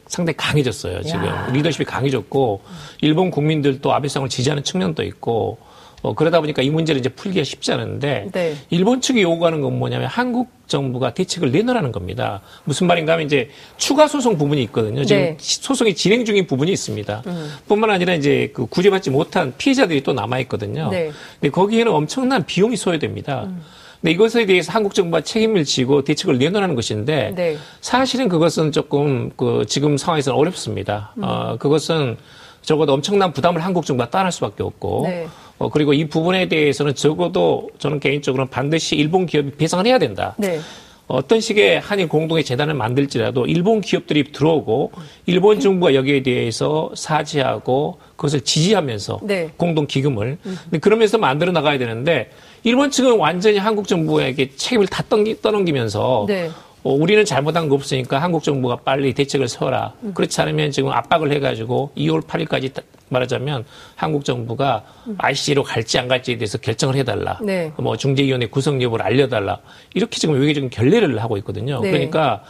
상당히 0.06 0.36
강해졌어요. 0.36 1.02
지금 1.02 1.26
야. 1.26 1.48
리더십이 1.52 1.84
강해졌고 1.84 2.62
일본 3.00 3.30
국민들도 3.30 3.92
아베상을 3.92 4.28
지지하는 4.28 4.62
측면도 4.62 5.02
있고 5.04 5.58
어, 6.04 6.12
그러다 6.12 6.40
보니까 6.40 6.60
이 6.60 6.68
문제를 6.68 6.98
이제 6.98 7.08
풀기가 7.08 7.44
쉽지 7.44 7.72
않은데 7.72 8.28
네. 8.30 8.54
일본 8.68 9.00
측이 9.00 9.22
요구하는 9.22 9.62
건 9.62 9.78
뭐냐면 9.78 10.06
한국 10.06 10.50
정부가 10.66 11.14
대책을 11.14 11.50
내놓으라는 11.50 11.92
겁니다. 11.92 12.42
무슨 12.64 12.86
말인가 12.86 13.14
하면 13.14 13.24
이제 13.24 13.48
추가 13.78 14.06
소송 14.06 14.36
부분이 14.36 14.62
있거든요. 14.64 15.02
지금 15.02 15.22
네. 15.22 15.36
소송이 15.40 15.94
진행 15.94 16.26
중인 16.26 16.46
부분이 16.46 16.70
있습니다. 16.72 17.22
음. 17.26 17.50
뿐만 17.66 17.88
아니라 17.88 18.12
이제 18.12 18.50
그 18.52 18.66
구제받지 18.66 19.08
못한 19.08 19.54
피해자들이 19.56 20.02
또 20.02 20.12
남아 20.12 20.40
있거든요. 20.40 20.90
네. 20.90 21.10
근데 21.40 21.50
거기에는 21.50 21.90
엄청난 21.90 22.44
비용이 22.44 22.76
소요됩니다. 22.76 23.44
음. 23.44 23.62
근데 24.02 24.12
이것에 24.12 24.44
대해서 24.44 24.72
한국 24.72 24.94
정부가 24.94 25.22
책임을 25.22 25.64
지고 25.64 26.04
대책을 26.04 26.36
내놓으라는 26.36 26.74
것인데 26.74 27.32
네. 27.34 27.56
사실은 27.80 28.28
그것은 28.28 28.72
조금 28.72 29.30
그 29.38 29.64
지금 29.66 29.96
상황에서는 29.96 30.38
어렵습니다. 30.38 31.14
음. 31.16 31.22
어, 31.24 31.56
그것은 31.58 32.18
적어도 32.60 32.94
엄청난 32.94 33.32
부담을 33.32 33.62
한국 33.64 33.86
정부가 33.86 34.10
따를 34.10 34.32
수밖에 34.32 34.62
없고 34.62 35.04
네. 35.06 35.28
어, 35.58 35.68
그리고 35.70 35.92
이 35.92 36.06
부분에 36.06 36.48
대해서는 36.48 36.94
적어도 36.94 37.70
저는 37.78 38.00
개인적으로는 38.00 38.50
반드시 38.50 38.96
일본 38.96 39.26
기업이 39.26 39.52
배상을 39.52 39.86
해야 39.86 39.98
된다. 39.98 40.34
네. 40.38 40.58
어떤 41.06 41.40
식의 41.40 41.80
한일 41.80 42.08
공동의 42.08 42.44
재단을 42.44 42.74
만들지라도 42.74 43.46
일본 43.46 43.82
기업들이 43.82 44.32
들어오고 44.32 44.92
일본 45.26 45.60
정부가 45.60 45.94
여기에 45.94 46.22
대해서 46.22 46.90
사죄하고 46.94 47.98
그것을 48.16 48.40
지지하면서 48.40 49.20
네. 49.22 49.50
공동 49.56 49.86
기금을 49.86 50.38
음. 50.46 50.58
그러면서 50.80 51.18
만들어 51.18 51.52
나가야 51.52 51.78
되는데 51.78 52.30
일본 52.62 52.90
측은 52.90 53.18
완전히 53.18 53.58
한국 53.58 53.86
정부에게 53.86 54.52
책임을 54.56 54.86
다 54.86 55.04
떠넘기면서 55.42 56.24
네. 56.26 56.50
어, 56.82 56.92
우리는 56.92 57.24
잘못한 57.24 57.68
거 57.68 57.74
없으니까 57.74 58.20
한국 58.20 58.42
정부가 58.42 58.76
빨리 58.76 59.12
대책을 59.12 59.48
세워라. 59.48 59.92
음. 60.02 60.14
그렇지 60.14 60.40
않으면 60.40 60.70
지금 60.70 60.90
압박을 60.90 61.32
해가지고 61.32 61.92
2월 61.96 62.22
8일까지 62.22 62.72
말하자면 63.08 63.64
한국 63.94 64.24
정부가 64.24 64.84
음. 65.06 65.16
ICC로 65.18 65.62
갈지 65.62 65.98
안 65.98 66.08
갈지에 66.08 66.36
대해서 66.36 66.58
결정을 66.58 66.96
해달라. 66.96 67.38
네. 67.42 67.72
뭐 67.76 67.96
중재위원회 67.96 68.46
구성 68.46 68.82
여부를 68.82 69.04
알려달라. 69.04 69.58
이렇게 69.94 70.18
지금 70.18 70.40
외교적인 70.40 70.70
결례를 70.70 71.22
하고 71.22 71.36
있거든요. 71.38 71.80
네. 71.80 71.90
그러니까 71.90 72.42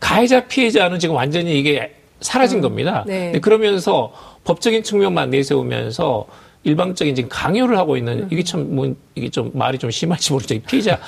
가해자 0.00 0.46
피해자는 0.46 0.98
지금 0.98 1.14
완전히 1.14 1.58
이게 1.58 1.94
사라진 2.20 2.58
음. 2.58 2.62
겁니다. 2.62 3.04
네. 3.06 3.32
그러면서 3.40 4.12
법적인 4.44 4.82
측면만 4.82 5.30
내세우면서 5.30 6.26
일방적인 6.64 7.14
지금 7.14 7.28
강요를 7.30 7.76
하고 7.78 7.96
있는 7.96 8.26
이게 8.30 8.42
참 8.42 8.64
뭐 8.74 8.94
이게 9.14 9.28
좀 9.28 9.50
말이 9.54 9.78
좀 9.78 9.90
심할지 9.90 10.32
모르죠. 10.32 10.58
피해자 10.66 10.98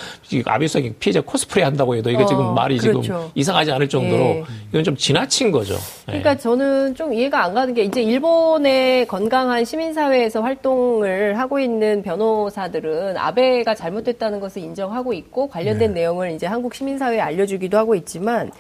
아베수상이 0.45 0.93
피해자 0.95 1.21
코스프레 1.21 1.65
한다고 1.65 1.97
해도 1.97 2.09
이게 2.11 2.23
어, 2.23 2.27
지금 2.27 2.55
말이 2.55 2.77
그렇죠. 2.79 3.03
지금 3.03 3.21
이상하지 3.35 3.73
않을 3.73 3.89
정도로 3.89 4.23
예. 4.23 4.45
이건 4.71 4.85
좀 4.85 4.97
지나친 4.97 5.51
거죠. 5.51 5.75
예. 5.75 6.13
그러니까 6.19 6.37
저는 6.37 6.95
좀 6.95 7.13
이해가 7.13 7.43
안 7.43 7.55
가는 7.55 7.75
게 7.75 7.83
이제 7.83 8.03
일본의 8.03 9.07
건강한 9.09 9.65
시민사회에서 9.65 10.41
활동을 10.43 11.39
하고 11.39 11.59
있는 11.59 12.03
변호사들은 12.03 13.17
아베가 13.17 13.75
잘못됐다는 13.75 14.39
것을 14.41 14.63
인정하고 14.63 15.13
있고 15.15 15.49
관련된 15.49 15.95
네. 15.95 16.01
내용을 16.01 16.33
이제 16.33 16.47
한국 16.47 16.75
시민사회에 16.75 17.19
알려주기도 17.21 17.77
하고 17.77 17.95
있지만 17.97 18.53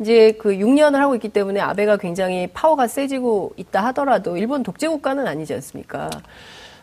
이제 0.00 0.32
그 0.38 0.50
6년을 0.50 0.94
하고 0.94 1.14
있기 1.14 1.28
때문에 1.28 1.60
아베가 1.60 1.98
굉장히 1.98 2.48
파워가 2.52 2.86
세지고 2.86 3.52
있다 3.56 3.84
하더라도 3.86 4.36
일본 4.36 4.62
독재 4.62 4.88
국가는 4.88 5.26
아니지 5.26 5.54
않습니까? 5.54 6.08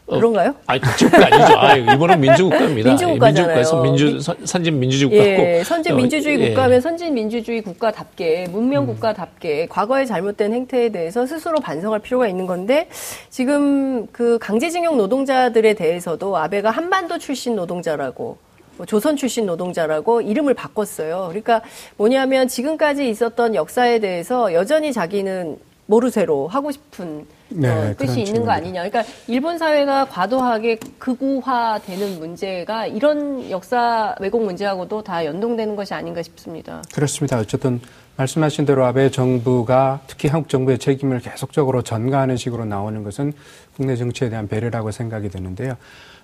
어, 0.08 0.16
그런가요? 0.16 0.52
어, 0.52 0.56
아니 0.68 0.80
독재국가 0.80 1.26
아니죠. 1.26 1.58
아, 1.58 1.76
일본은 1.76 2.20
민주국가입니다. 2.22 2.90
민주국가잖아요. 2.90 3.58
민주국가에서 3.58 3.82
민주 3.82 4.20
선, 4.22 4.64
진 4.64 4.80
민주주의 4.80 5.10
국가고. 5.10 5.50
예, 5.50 5.64
선진 5.64 5.96
민주주의 5.98 6.38
어, 6.38 6.48
국가면 6.48 6.78
예. 6.78 6.80
선진 6.80 7.14
민주주의 7.14 7.62
국가답게 7.62 8.48
문명 8.50 8.84
음. 8.84 8.88
국가답게 8.88 9.64
음. 9.64 9.68
과거에 9.68 10.06
잘못된 10.06 10.54
행태에 10.54 10.90
대해서 10.90 11.26
스스로 11.26 11.60
반성할 11.60 12.00
필요가 12.00 12.28
있는 12.28 12.46
건데 12.46 12.88
지금 13.30 14.08
그 14.14 14.38
강제징용 14.40 14.96
노동자들에 14.96 15.74
대해서도 15.74 16.38
아베가 16.38 16.70
한반도 16.70 17.18
출신 17.18 17.58
노동자라고 17.58 18.38
뭐 18.78 18.86
조선 18.86 19.18
출신 19.18 19.46
노동자라고 19.46 20.22
이름을 20.22 20.54
바꿨어요. 20.54 21.26
그러니까 21.30 21.62
뭐냐면 21.98 22.48
지금까지 22.48 23.10
있었던 23.10 23.56
역사에 23.56 24.00
대해서 24.00 24.54
여전히 24.54 24.94
자기는 24.94 25.58
모르쇠로 25.88 26.48
하고 26.48 26.72
싶은 26.72 27.26
네, 27.50 27.70
어, 27.70 27.94
뜻이 27.98 28.22
있는 28.22 28.44
거 28.44 28.52
아니냐. 28.52 28.88
그러니까 28.90 29.04
일본 29.28 29.58
사회가 29.58 30.06
과도하게 30.06 30.80
극우화되는 31.00 32.20
문제가 32.20 32.86
이런 32.88 33.50
역사 33.50 34.16
왜곡 34.20 34.44
문제하고도 34.44 35.04
다 35.04 35.26
연동되는 35.26 35.76
것이 35.76 35.94
아닌가 35.94 36.22
싶습니다. 36.22 36.82
그렇습니다. 36.94 37.40
어쨌든 37.40 37.80
말씀하신 38.18 38.66
대로 38.66 38.86
아베 38.86 39.10
정부가 39.10 40.02
특히 40.08 40.28
한국 40.28 40.50
정부의 40.50 40.80
책임을 40.80 41.20
계속적으로 41.20 41.84
전가하는 41.84 42.36
식으로 42.36 42.66
나오는 42.66 43.04
것은 43.04 43.32
국내 43.76 43.96
정치에 43.96 44.30
대한 44.30 44.48
배려라고 44.48 44.92
생각이 44.92 45.30
드는데요. 45.30 45.78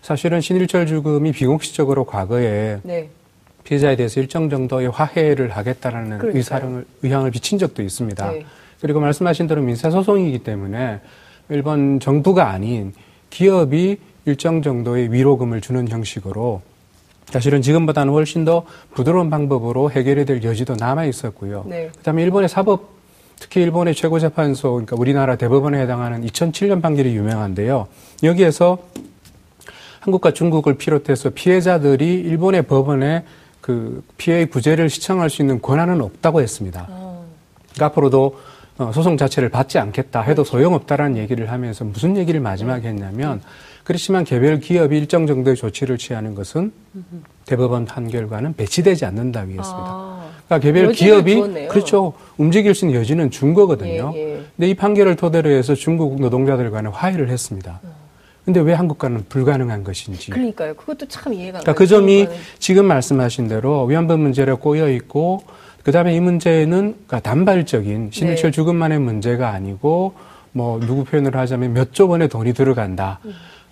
사실은 0.03 0.41
신일절 0.41 0.85
죽음이 0.85 1.31
비공식적으로 1.31 2.03
과거에 2.03 2.79
네. 2.83 3.09
피해자에 3.63 3.95
대해서 3.95 4.19
일정 4.19 4.49
정도의 4.49 4.89
화해를 4.89 5.51
하겠다라는 5.51 6.19
의사를, 6.21 6.85
의향을 7.01 7.31
비친 7.31 7.57
적도 7.57 7.81
있습니다. 7.81 8.31
네. 8.31 8.45
그리고 8.81 8.99
말씀하신 8.99 9.47
대로 9.47 9.61
민사소송이기 9.61 10.39
때문에 10.39 10.99
일본 11.47 12.01
정부가 12.01 12.49
아닌 12.49 12.93
기업이 13.29 13.97
일정 14.25 14.61
정도의 14.61 15.13
위로금을 15.13 15.61
주는 15.61 15.87
형식으로 15.87 16.61
사실은 17.27 17.61
지금보다는 17.61 18.11
훨씬 18.11 18.43
더 18.43 18.65
부드러운 18.93 19.29
방법으로 19.29 19.89
해결이 19.89 20.25
될 20.25 20.43
여지도 20.43 20.75
남아 20.75 21.05
있었고요. 21.05 21.63
네. 21.65 21.89
그다음에 21.97 22.23
일본의 22.23 22.49
사법 22.49 22.91
특히 23.39 23.61
일본의 23.61 23.95
최고재판소 23.95 24.71
그러니까 24.71 24.97
우리나라 24.97 25.37
대법원에 25.37 25.79
해당하는 25.79 26.25
2007년 26.25 26.81
판결이 26.81 27.15
유명한데요. 27.15 27.87
여기에서 28.23 28.79
한국과 30.03 30.31
중국을 30.31 30.73
비롯해서 30.73 31.29
피해자들이 31.29 32.15
일본의 32.15 32.63
법원에 32.63 33.23
그 33.61 34.03
피해의 34.17 34.47
구제를 34.47 34.89
시청할 34.89 35.29
수 35.29 35.41
있는 35.41 35.61
권한은 35.61 36.01
없다고 36.01 36.41
했습니다. 36.41 36.87
어. 36.89 37.25
그러니까 37.73 37.85
앞으로도 37.85 38.37
어, 38.79 38.91
소송 38.93 39.15
자체를 39.15 39.49
받지 39.49 39.79
않겠다 39.79 40.21
해도 40.21 40.43
소용없다라는 40.43 41.17
얘기를 41.17 41.51
하면서 41.51 41.85
무슨 41.85 42.17
얘기를 42.17 42.41
마지막에 42.41 42.87
했냐면 42.89 43.41
그렇지만 43.85 44.25
개별 44.25 44.59
기업이 44.59 44.97
일정 44.97 45.25
정도의 45.25 45.55
조치를 45.55 45.97
취하는 45.97 46.35
것은 46.35 46.73
대법원 47.45 47.85
판결과는 47.85 48.55
배치되지 48.55 49.05
않는다고 49.05 49.51
했습니다. 49.51 49.85
아, 49.85 50.29
그러니까 50.47 50.59
개별 50.59 50.91
기업이 50.91 51.35
주었네요. 51.35 51.69
그렇죠 51.69 52.13
움직일 52.37 52.75
수 52.75 52.85
있는 52.85 52.99
여지는 52.99 53.31
준 53.31 53.53
거거든요. 53.53 54.11
예, 54.15 54.19
예. 54.19 54.43
근데 54.55 54.69
이 54.69 54.73
판결을 54.73 55.15
토대로 55.15 55.49
해서 55.49 55.75
중국 55.75 56.19
노동자들 56.19 56.71
간에 56.71 56.89
화해를 56.89 57.29
했습니다. 57.29 57.79
어. 58.43 58.45
근데 58.45 58.59
왜 58.59 58.73
한국과는 58.73 59.25
불가능한 59.29 59.83
것인지. 59.83 60.31
그러니까요. 60.31 60.73
그것도 60.75 61.07
참 61.07 61.33
이해가 61.33 61.59
그러니까 61.59 61.73
그 61.73 61.87
점이 61.87 62.27
지금 62.59 62.85
말씀하신 62.87 63.47
대로 63.47 63.85
위안부 63.85 64.17
문제로 64.17 64.57
꼬여 64.57 64.89
있고 64.91 65.43
그다음에 65.83 66.13
이 66.15 66.19
문제는 66.19 66.95
그러니까 67.07 67.19
단발적인 67.21 68.09
신일철 68.11 68.51
네. 68.51 68.55
죽음만의 68.55 68.99
문제가 68.99 69.49
아니고 69.51 70.13
뭐 70.51 70.79
누구 70.79 71.03
표현을 71.03 71.35
하자면 71.35 71.73
몇 71.73 71.91
조 71.93 72.07
원의 72.07 72.27
돈이 72.29 72.53
들어간다. 72.53 73.19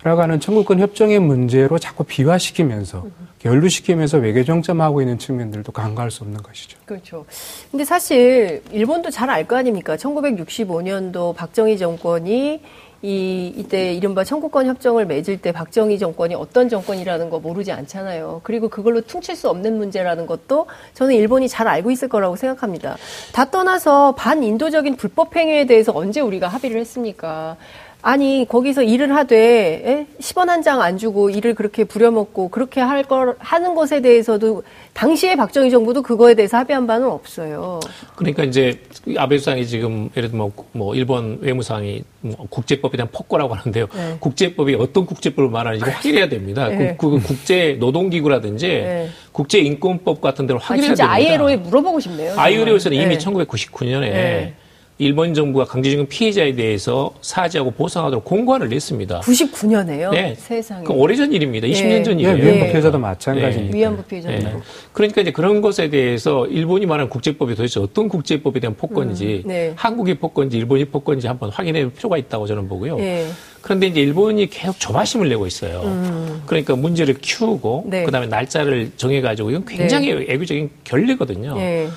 라고 0.04 0.20
하는 0.20 0.40
청구권 0.40 0.80
협정의 0.80 1.20
문제로 1.20 1.78
자꾸 1.78 2.02
비화시키면서 2.02 3.06
연루시키면서 3.44 4.18
외교 4.18 4.42
정점하고 4.42 5.00
있는 5.00 5.16
측면들도 5.16 5.70
간과할 5.70 6.10
수 6.10 6.24
없는 6.24 6.42
것이죠. 6.42 6.76
그렇죠. 6.86 7.24
근데 7.70 7.84
사실 7.84 8.64
일본도 8.72 9.10
잘 9.10 9.30
알 9.30 9.46
거 9.46 9.56
아닙니까? 9.56 9.94
1965년도 9.96 11.36
박정희 11.36 11.78
정권이 11.78 12.60
이 13.02 13.52
이때 13.56 13.92
이른바 13.92 14.22
청구권 14.22 14.66
협정을 14.66 15.06
맺을 15.06 15.38
때 15.38 15.50
박정희 15.50 15.98
정권이 15.98 16.36
어떤 16.36 16.68
정권이라는 16.68 17.30
거 17.30 17.40
모르지 17.40 17.72
않잖아요. 17.72 18.42
그리고 18.44 18.68
그걸로 18.68 19.00
퉁칠 19.00 19.34
수 19.34 19.48
없는 19.50 19.76
문제라는 19.76 20.26
것도 20.26 20.66
저는 20.94 21.14
일본이 21.14 21.48
잘 21.48 21.66
알고 21.66 21.90
있을 21.90 22.08
거라고 22.08 22.36
생각합니다. 22.36 22.96
다 23.32 23.50
떠나서 23.50 24.14
반인도적인 24.14 24.96
불법 24.96 25.34
행위에 25.34 25.66
대해서 25.66 25.92
언제 25.92 26.20
우리가 26.20 26.46
합의를 26.46 26.80
했습니까? 26.80 27.56
아니 28.04 28.44
거기서 28.48 28.82
일을 28.82 29.14
하되 29.14 30.06
10원 30.20 30.46
한 30.46 30.62
장 30.62 30.80
안 30.82 30.98
주고 30.98 31.30
일을 31.30 31.54
그렇게 31.54 31.84
부려먹고 31.84 32.48
그렇게 32.48 32.80
할 32.80 33.02
걸 33.04 33.34
하는 33.38 33.74
것에 33.74 34.00
대해서도 34.00 34.62
당시에 34.92 35.36
박정희 35.36 35.70
정부도 35.70 36.02
그거에 36.02 36.34
대해서 36.34 36.56
합의한 36.56 36.86
바는 36.86 37.06
없어요. 37.08 37.78
그러니까 38.16 38.42
이제 38.44 38.80
아베 39.16 39.38
수상이 39.38 39.66
지금 39.66 40.08
예를 40.16 40.30
들면 40.30 40.52
뭐, 40.54 40.66
뭐 40.72 40.94
일본 40.94 41.38
외무상이 41.40 42.02
뭐 42.20 42.36
국제법에 42.50 42.96
대한 42.96 43.08
폭거라고 43.12 43.54
하는데요. 43.54 43.86
네. 43.94 44.16
국제법이 44.20 44.74
어떤 44.76 45.06
국제법을 45.06 45.50
말하는지 45.50 45.84
확인해야 45.88 46.28
됩니다. 46.28 46.68
네. 46.68 46.96
그, 46.98 47.10
그 47.10 47.20
국제 47.26 47.76
노동기구라든지 47.80 48.66
네. 48.68 49.08
국제 49.32 49.58
인권법 49.60 50.20
같은 50.20 50.46
데를 50.46 50.60
확인해야 50.60 50.92
아, 50.92 50.94
진짜 50.94 51.04
됩니다. 51.14 51.30
아이엘오에 51.30 51.56
물어보고 51.56 52.00
싶네요. 52.00 52.34
아이엘오에서는 52.36 52.96
이미 52.96 53.16
1999년에 53.18 54.52
일본 54.98 55.34
정부가 55.34 55.64
강제징용 55.64 56.06
피해자에 56.06 56.54
대해서 56.54 57.12
사죄하고 57.22 57.72
보상하도록 57.72 58.24
공고안을 58.24 58.68
냈습니다. 58.68 59.20
99년에요? 59.20 60.10
네. 60.10 60.34
세상에. 60.36 60.84
그 60.84 60.92
오래전 60.92 61.32
일입니다. 61.32 61.66
20년 61.66 61.90
예. 61.90 62.02
전 62.02 62.20
일이에요. 62.20 62.38
예, 62.38 62.42
위안부 62.42 62.66
피해자도 62.70 62.98
마찬가지니까. 62.98 63.74
예. 63.74 63.78
위안부 63.80 64.02
피해자도. 64.04 64.34
예. 64.34 64.56
그러니까 64.92 65.22
이제 65.22 65.32
그런 65.32 65.60
것에 65.60 65.88
대해서 65.88 66.46
일본이 66.46 66.86
말하는 66.86 67.08
국제법이 67.08 67.54
도대체 67.54 67.80
어떤 67.80 68.08
국제법에 68.08 68.60
대한 68.60 68.76
폭건인지, 68.76 69.42
음, 69.44 69.48
네. 69.48 69.72
한국의 69.76 70.16
폭건인지, 70.16 70.58
일본이 70.58 70.84
폭건인지 70.84 71.26
한번 71.26 71.50
확인해 71.50 71.82
볼 71.82 71.92
필요가 71.94 72.18
있다고 72.18 72.46
저는 72.46 72.68
보고요. 72.68 72.98
예. 73.00 73.26
그런데 73.62 73.86
이제 73.86 74.00
일본이 74.00 74.48
계속 74.50 74.78
조바심을 74.78 75.28
내고 75.28 75.46
있어요. 75.46 75.80
음. 75.84 76.42
그러니까 76.46 76.76
문제를 76.76 77.14
키우고, 77.14 77.84
네. 77.86 78.04
그 78.04 78.10
다음에 78.10 78.26
날짜를 78.26 78.92
정해 78.96 79.20
가지고, 79.20 79.50
이건 79.50 79.64
굉장히 79.64 80.14
네. 80.14 80.26
애교적인 80.28 80.70
결례거든요. 80.84 81.56
예. 81.58 81.88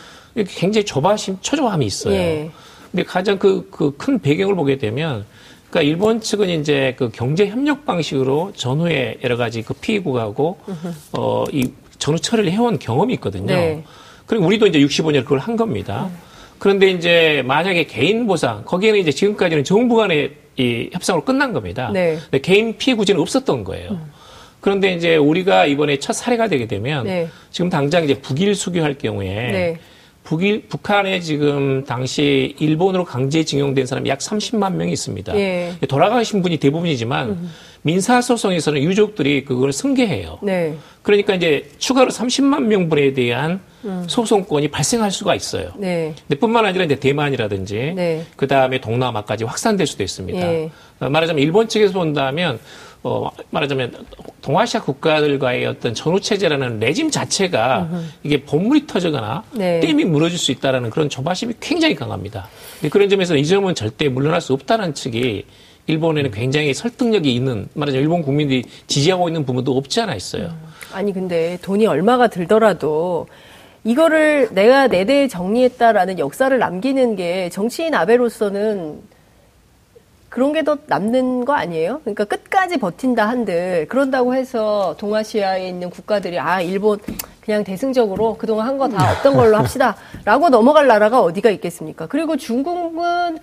굉장히 0.47 0.85
조바심, 0.85 1.37
초조함이 1.41 1.85
있어요. 1.85 2.49
예. 2.95 3.01
근데 3.01 3.03
가장 3.03 3.37
그, 3.37 3.67
그 3.69 3.91
큰 3.97 4.19
배경을 4.19 4.55
보게 4.55 4.77
되면, 4.77 5.25
그러니까 5.69 5.89
일본 5.89 6.21
측은 6.21 6.49
이제 6.49 6.95
그 6.97 7.09
경제 7.11 7.47
협력 7.47 7.85
방식으로 7.85 8.53
전후에 8.55 9.17
여러 9.23 9.35
가지 9.37 9.61
그 9.61 9.73
피해국하고, 9.73 10.57
어, 11.13 11.43
이 11.51 11.71
전후 11.99 12.19
처리를 12.19 12.51
해온 12.51 12.79
경험이 12.79 13.15
있거든요. 13.15 13.47
네. 13.53 13.83
그리고 14.25 14.45
우리도 14.45 14.67
이제 14.67 14.79
65년 14.79 15.23
그걸 15.23 15.39
한 15.39 15.55
겁니다. 15.55 16.09
음. 16.11 16.17
그런데 16.57 16.89
이제 16.89 17.43
만약에 17.45 17.85
개인 17.85 18.25
보상, 18.27 18.63
거기에는 18.63 18.99
이제 18.99 19.11
지금까지는 19.11 19.63
정부 19.63 19.95
간의 19.95 20.33
이 20.57 20.89
협상으로 20.93 21.25
끝난 21.25 21.51
겁니다. 21.51 21.89
네. 21.93 22.17
근데 22.31 22.39
개인 22.39 22.77
피해 22.77 22.95
구제는 22.95 23.21
없었던 23.21 23.65
거예요. 23.65 23.91
음. 23.91 24.11
그런데 24.61 24.93
이제 24.93 25.15
우리가 25.17 25.65
이번에 25.65 25.99
첫 25.99 26.13
사례가 26.13 26.47
되게 26.47 26.65
되면 26.65 27.03
네. 27.05 27.27
지금 27.51 27.69
당장 27.69 28.03
이제 28.05 28.15
북일 28.19 28.55
수교할 28.55 28.97
경우에 28.97 29.27
네. 29.51 29.77
북일, 30.25 30.63
북한에 30.67 31.19
지금 31.19 31.85
당시 31.85 32.55
일본으로 32.59 33.05
강제 33.05 33.45
징용된 33.45 33.85
사람이 33.85 34.09
약 34.09 34.19
30만 34.19 34.73
명이 34.73 34.91
있습니다. 34.91 35.35
예. 35.37 35.75
돌아가신 35.87 36.41
분이 36.41 36.57
대부분이지만 36.57 37.29
음. 37.29 37.51
민사 37.83 38.19
소송에서는 38.19 38.81
유족들이 38.81 39.45
그걸 39.45 39.71
승계해요. 39.71 40.39
네. 40.41 40.75
그러니까 41.03 41.35
이제 41.35 41.69
추가로 41.77 42.09
30만 42.09 42.63
명분에 42.63 43.13
대한 43.13 43.61
음. 43.83 44.05
소송권이 44.07 44.69
발생할 44.69 45.11
수가 45.11 45.35
있어요. 45.35 45.69
네. 45.77 46.15
근데 46.27 46.39
뿐만 46.39 46.65
아니라 46.65 46.85
이제 46.85 46.95
대만이라든지 46.95 47.93
네. 47.95 48.25
그 48.35 48.47
다음에 48.47 48.81
동남아까지 48.81 49.43
확산될 49.43 49.85
수도 49.85 50.01
있습니다. 50.01 50.41
예. 50.41 50.71
말하자면 50.97 51.43
일본 51.43 51.67
측에서 51.67 51.93
본다면 51.93 52.59
어, 53.07 53.29
말하자면 53.51 53.93
동아시아 54.41 54.81
국가들과의 54.81 55.63
어떤 55.67 55.93
전후 55.93 56.19
체제라는 56.19 56.79
레짐 56.79 57.11
자체가 57.11 57.87
으흠. 57.91 58.09
이게 58.23 58.41
본물이 58.41 58.87
터지거나 58.87 59.43
네. 59.51 59.79
댐이 59.79 60.05
무너질 60.05 60.39
수 60.39 60.51
있다라는 60.51 60.89
그런 60.89 61.07
조바심이 61.07 61.53
굉장히 61.59 61.93
강합니다. 61.93 62.47
그런 62.89 63.07
점에서 63.07 63.37
이 63.37 63.45
점은 63.45 63.75
절대 63.75 64.09
물러날 64.09 64.41
수 64.41 64.53
없다는 64.53 64.95
측이 64.95 65.45
일본에는 65.85 66.31
굉장히 66.31 66.73
설득력이 66.73 67.31
있는 67.31 67.67
말하자면 67.75 68.01
일본 68.01 68.23
국민들이 68.23 68.63
지지하고 68.87 69.29
있는 69.29 69.45
부분도 69.45 69.77
없지 69.77 70.01
않아 70.01 70.15
있어요. 70.15 70.45
음. 70.45 70.67
아니 70.91 71.13
근데 71.13 71.59
돈이 71.61 71.85
얼마가 71.85 72.27
들더라도 72.29 73.27
이거를 73.83 74.49
내가 74.51 74.87
내 74.87 75.05
대에 75.05 75.27
정리했다라는 75.27 76.17
역사를 76.17 76.57
남기는 76.57 77.15
게 77.15 77.49
정치인 77.51 77.93
아베로서는 77.93 78.99
그런 80.35 80.51
게 80.51 80.63
더 80.63 80.77
남는 80.87 81.45
거 81.45 81.53
아니에요? 81.53 82.01
그러니까 82.03 82.25
끝까지 82.25 82.75
버틴다 82.77 83.25
한들 83.29 83.85
그런다고 83.87 84.35
해서 84.35 84.93
동아시아에 84.99 85.69
있는 85.69 85.89
국가들이 85.89 86.37
아 86.39 86.59
일본 86.61 86.99
그냥 87.39 87.63
대승적으로 87.63 88.35
그동안 88.37 88.67
한 88.67 88.77
거 88.77 88.89
다 88.89 89.11
없던 89.13 89.33
걸로 89.35 89.55
합시다라고 89.55 90.49
넘어갈 90.51 90.87
나라가 90.87 91.21
어디가 91.21 91.49
있겠습니까? 91.51 92.07
그리고 92.07 92.35
중국은 92.35 93.37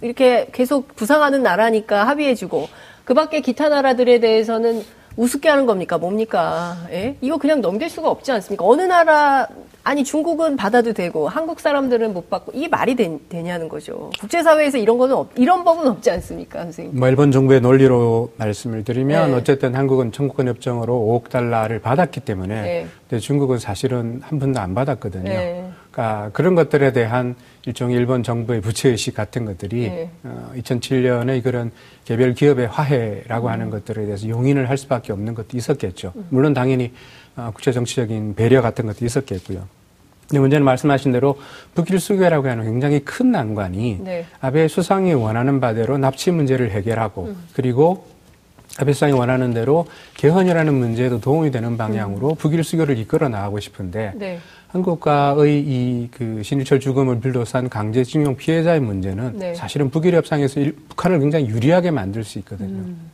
이렇게 0.00 0.46
계속 0.52 0.94
부상하는 0.94 1.42
나라니까 1.42 2.06
합의해주고 2.06 2.68
그밖에 3.04 3.40
기타 3.40 3.68
나라들에 3.68 4.20
대해서는 4.20 4.84
우습게 5.18 5.48
하는 5.48 5.66
겁니까? 5.66 5.98
뭡니까? 5.98 6.76
예? 6.92 7.16
이거 7.20 7.38
그냥 7.38 7.60
넘길 7.60 7.90
수가 7.90 8.08
없지 8.08 8.30
않습니까? 8.30 8.64
어느 8.64 8.82
나라 8.82 9.48
아니 9.82 10.04
중국은 10.04 10.56
받아도 10.56 10.92
되고 10.92 11.28
한국 11.28 11.58
사람들은 11.58 12.14
못 12.14 12.30
받고 12.30 12.52
이게 12.54 12.68
말이 12.68 12.94
되, 12.94 13.18
냐는 13.42 13.68
거죠. 13.68 14.10
국제사회에서 14.20 14.78
이런 14.78 14.96
거는 14.96 15.16
없, 15.16 15.30
이런 15.34 15.64
법은 15.64 15.88
없지 15.88 16.10
않습니까, 16.10 16.62
선생님? 16.62 16.98
뭐 16.98 17.08
일본 17.08 17.32
정부의 17.32 17.60
논리로 17.60 18.30
말씀을 18.36 18.84
드리면 18.84 19.30
네. 19.30 19.36
어쨌든 19.36 19.74
한국은 19.74 20.12
청구권 20.12 20.46
협정으로 20.46 20.94
5억 20.94 21.30
달러를 21.30 21.80
받았기 21.80 22.20
때문에 22.20 22.62
네. 22.62 22.86
근데 23.08 23.20
중국은 23.20 23.58
사실은 23.58 24.20
한 24.22 24.38
푼도 24.38 24.60
안 24.60 24.74
받았거든요. 24.74 25.24
네. 25.24 25.68
그러니까 25.98 26.30
그런 26.32 26.54
것들에 26.54 26.92
대한 26.92 27.34
일종의 27.66 27.96
일본 27.96 28.22
정부의 28.22 28.60
부채의식 28.60 29.14
같은 29.14 29.44
것들이 29.44 29.88
네. 29.88 30.10
어, 30.22 30.52
2007년에 30.56 31.42
그런 31.42 31.72
개별 32.04 32.34
기업의 32.34 32.68
화해라고 32.68 33.48
음. 33.48 33.52
하는 33.52 33.70
것들에 33.70 34.06
대해서 34.06 34.28
용인을 34.28 34.68
할 34.70 34.78
수밖에 34.78 35.12
없는 35.12 35.34
것도 35.34 35.56
있었겠죠. 35.56 36.12
음. 36.14 36.26
물론 36.30 36.54
당연히 36.54 36.92
어, 37.36 37.50
국제 37.52 37.72
정치적인 37.72 38.36
배려 38.36 38.62
같은 38.62 38.86
것도 38.86 39.04
있었겠고요. 39.04 39.66
근데 40.28 40.38
문제는 40.38 40.64
말씀하신 40.64 41.10
대로 41.10 41.36
북일 41.74 41.98
수교라고 41.98 42.48
하는 42.48 42.64
굉장히 42.64 43.00
큰 43.00 43.32
난관이 43.32 43.98
네. 44.00 44.24
아베 44.40 44.68
수상이 44.68 45.14
원하는 45.14 45.58
바대로 45.58 45.98
납치 45.98 46.30
문제를 46.30 46.70
해결하고 46.70 47.24
음. 47.24 47.36
그리고 47.54 48.06
아베 48.78 48.92
수상이 48.92 49.12
원하는 49.12 49.52
대로 49.52 49.86
개헌이라는 50.14 50.72
문제에도 50.72 51.20
도움이 51.20 51.50
되는 51.50 51.76
방향으로 51.76 52.30
음. 52.30 52.34
북일 52.36 52.62
수교를 52.62 52.98
이끌어 52.98 53.28
나가고 53.28 53.58
싶은데 53.58 54.12
네. 54.14 54.38
한국과의 54.68 55.60
이 55.60 56.08
그 56.12 56.42
신일철 56.42 56.80
죽음을 56.80 57.20
비롯한 57.20 57.68
강제징용 57.68 58.36
피해자의 58.36 58.80
문제는 58.80 59.38
네. 59.38 59.54
사실은 59.54 59.90
북일 59.90 60.14
협상에서 60.14 60.60
일, 60.60 60.76
북한을 60.88 61.20
굉장히 61.20 61.46
유리하게 61.46 61.90
만들 61.90 62.24
수 62.24 62.38
있거든요. 62.40 62.68
음. 62.68 63.10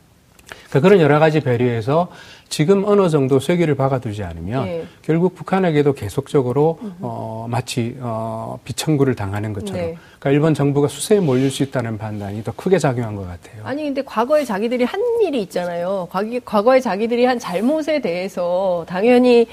그러니까 0.69 0.79
그런 0.81 1.01
여러 1.01 1.19
가지 1.19 1.39
배려에서 1.39 2.09
지금 2.49 2.83
어느 2.85 3.09
정도 3.09 3.39
쇄기를 3.39 3.75
박아두지 3.75 4.23
않으면 4.23 4.65
네. 4.65 4.85
결국 5.01 5.33
북한에게도 5.35 5.93
계속적으로 5.93 6.79
어, 7.01 7.47
마치 7.49 7.95
어, 7.99 8.59
비청구를 8.63 9.15
당하는 9.15 9.53
것처럼 9.53 9.75
네. 9.81 9.97
그러니까 10.19 10.31
일본 10.31 10.53
정부가 10.53 10.87
수세에 10.87 11.19
몰릴 11.19 11.49
수 11.49 11.63
있다는 11.63 11.97
판단이 11.97 12.43
더 12.43 12.51
크게 12.51 12.77
작용한 12.77 13.15
것 13.15 13.23
같아요. 13.27 13.63
아니 13.63 13.83
근데 13.83 14.01
과거에 14.03 14.43
자기들이 14.43 14.83
한 14.83 14.99
일이 15.23 15.41
있잖아요. 15.43 16.07
과거에 16.45 16.79
자기들이 16.79 17.25
한 17.25 17.39
잘못에 17.39 18.01
대해서 18.01 18.85
당연히 18.87 19.47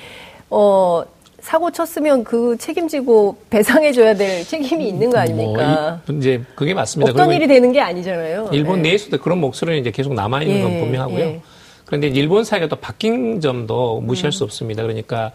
어 0.51 1.03
사고 1.43 1.73
쳤으면 1.73 2.23
그 2.23 2.57
책임지고 2.57 3.37
배상해줘야 3.51 4.15
될 4.15 4.45
책임이 4.47 4.89
있는 4.89 5.11
거 5.11 5.19
아닙니까? 5.19 6.01
뭐, 6.07 6.17
이제 6.17 6.41
그게 6.55 6.73
맞습니다. 6.73 7.11
어떤 7.11 7.33
일이 7.33 7.49
되는 7.49 7.73
게 7.73 7.81
아니잖아요. 7.81 8.51
일본 8.53 8.81
네. 8.81 8.91
내에서도 8.91 9.19
그런 9.19 9.39
목소리는 9.41 9.81
이제 9.81 9.91
계속 9.91 10.15
남아 10.15 10.43
있는 10.43 10.57
예, 10.57 10.63
건 10.63 10.79
분명하고요. 10.79 11.19
예. 11.19 11.41
그런데 11.85 12.09
일본 12.09 12.45
사회가 12.45 12.69
또 12.69 12.77
바뀐 12.77 13.41
점도 13.41 14.01
무시할 14.01 14.29
음. 14.29 14.31
수 14.31 14.45
없습니다. 14.45 14.83
그러니까 14.83 15.33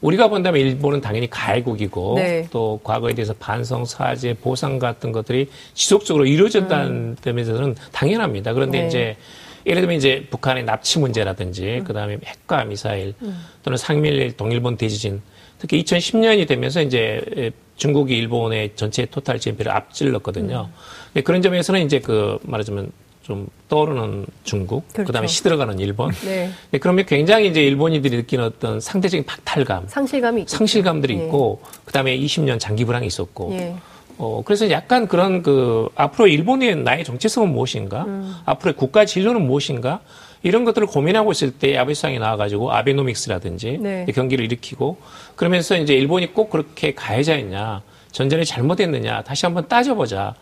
우리가 0.00 0.28
본다면 0.28 0.62
일본은 0.62 1.02
당연히 1.02 1.28
가해국이고 1.28 2.14
네. 2.16 2.48
또 2.50 2.80
과거에 2.82 3.12
대해서 3.12 3.34
반성, 3.38 3.84
사죄, 3.84 4.32
보상 4.32 4.78
같은 4.78 5.12
것들이 5.12 5.50
지속적으로 5.74 6.24
이루어졌다는 6.24 6.90
음. 6.90 7.16
점에서는 7.20 7.76
당연합니다. 7.92 8.54
그런데 8.54 8.80
네. 8.80 8.86
이제 8.86 9.16
예를 9.66 9.82
들면 9.82 9.98
이제 9.98 10.26
북한의 10.30 10.64
납치 10.64 10.98
문제라든지 10.98 11.80
음. 11.80 11.84
그다음에 11.84 12.18
핵과 12.24 12.64
미사일 12.64 13.12
음. 13.20 13.38
또는 13.62 13.76
상밀 13.76 14.34
동일본 14.38 14.78
대지진 14.78 15.20
특히 15.60 15.84
2010년이 15.84 16.48
되면서 16.48 16.82
이제 16.82 17.52
중국이 17.76 18.16
일본의 18.16 18.72
전체 18.76 19.04
토탈 19.04 19.38
GNP를 19.38 19.70
앞질렀거든요. 19.70 20.68
음. 20.70 20.74
근데 21.12 21.22
그런 21.22 21.42
점에서는 21.42 21.84
이제 21.84 22.00
그 22.00 22.38
말하자면 22.42 22.90
좀 23.22 23.46
떠오르는 23.68 24.26
중국, 24.42 24.88
그렇죠. 24.88 25.06
그다음에 25.06 25.28
시들어가는 25.28 25.78
일본. 25.78 26.10
네. 26.24 26.50
네, 26.70 26.78
그러면 26.78 27.04
굉장히 27.06 27.48
이제 27.48 27.62
일본인들이 27.62 28.16
느끼는 28.16 28.44
어떤 28.44 28.80
상대적인 28.80 29.24
박탈감, 29.24 29.84
상실감이 29.86 30.40
있겠죠. 30.42 30.56
상실감들이 30.56 31.16
네. 31.16 31.24
있고, 31.24 31.60
그다음에 31.84 32.18
20년 32.18 32.58
장기 32.58 32.84
불황이 32.84 33.06
있었고. 33.06 33.50
네. 33.50 33.76
어, 34.18 34.42
그래서 34.44 34.70
약간 34.70 35.06
그런 35.06 35.42
그 35.42 35.88
앞으로 35.94 36.26
일본의 36.26 36.76
나의 36.76 37.04
정체성은 37.04 37.52
무엇인가? 37.52 38.04
음. 38.04 38.34
앞으로의 38.46 38.74
국가 38.76 39.04
진로는 39.04 39.46
무엇인가? 39.46 40.00
이런 40.42 40.64
것들을 40.64 40.86
고민하고 40.86 41.32
있을 41.32 41.50
때 41.50 41.76
아베 41.76 41.94
수상이 41.94 42.18
나와가지고 42.18 42.72
아베노믹스라든지 42.72 43.78
네. 43.80 44.06
경기를 44.14 44.44
일으키고 44.44 44.96
그러면서 45.36 45.76
이제 45.76 45.94
일본이 45.94 46.32
꼭 46.32 46.50
그렇게 46.50 46.94
가해자였냐 46.94 47.82
전전에 48.12 48.44
잘못했느냐 48.44 49.22
다시 49.22 49.46
한번 49.46 49.68
따져보자 49.68 50.34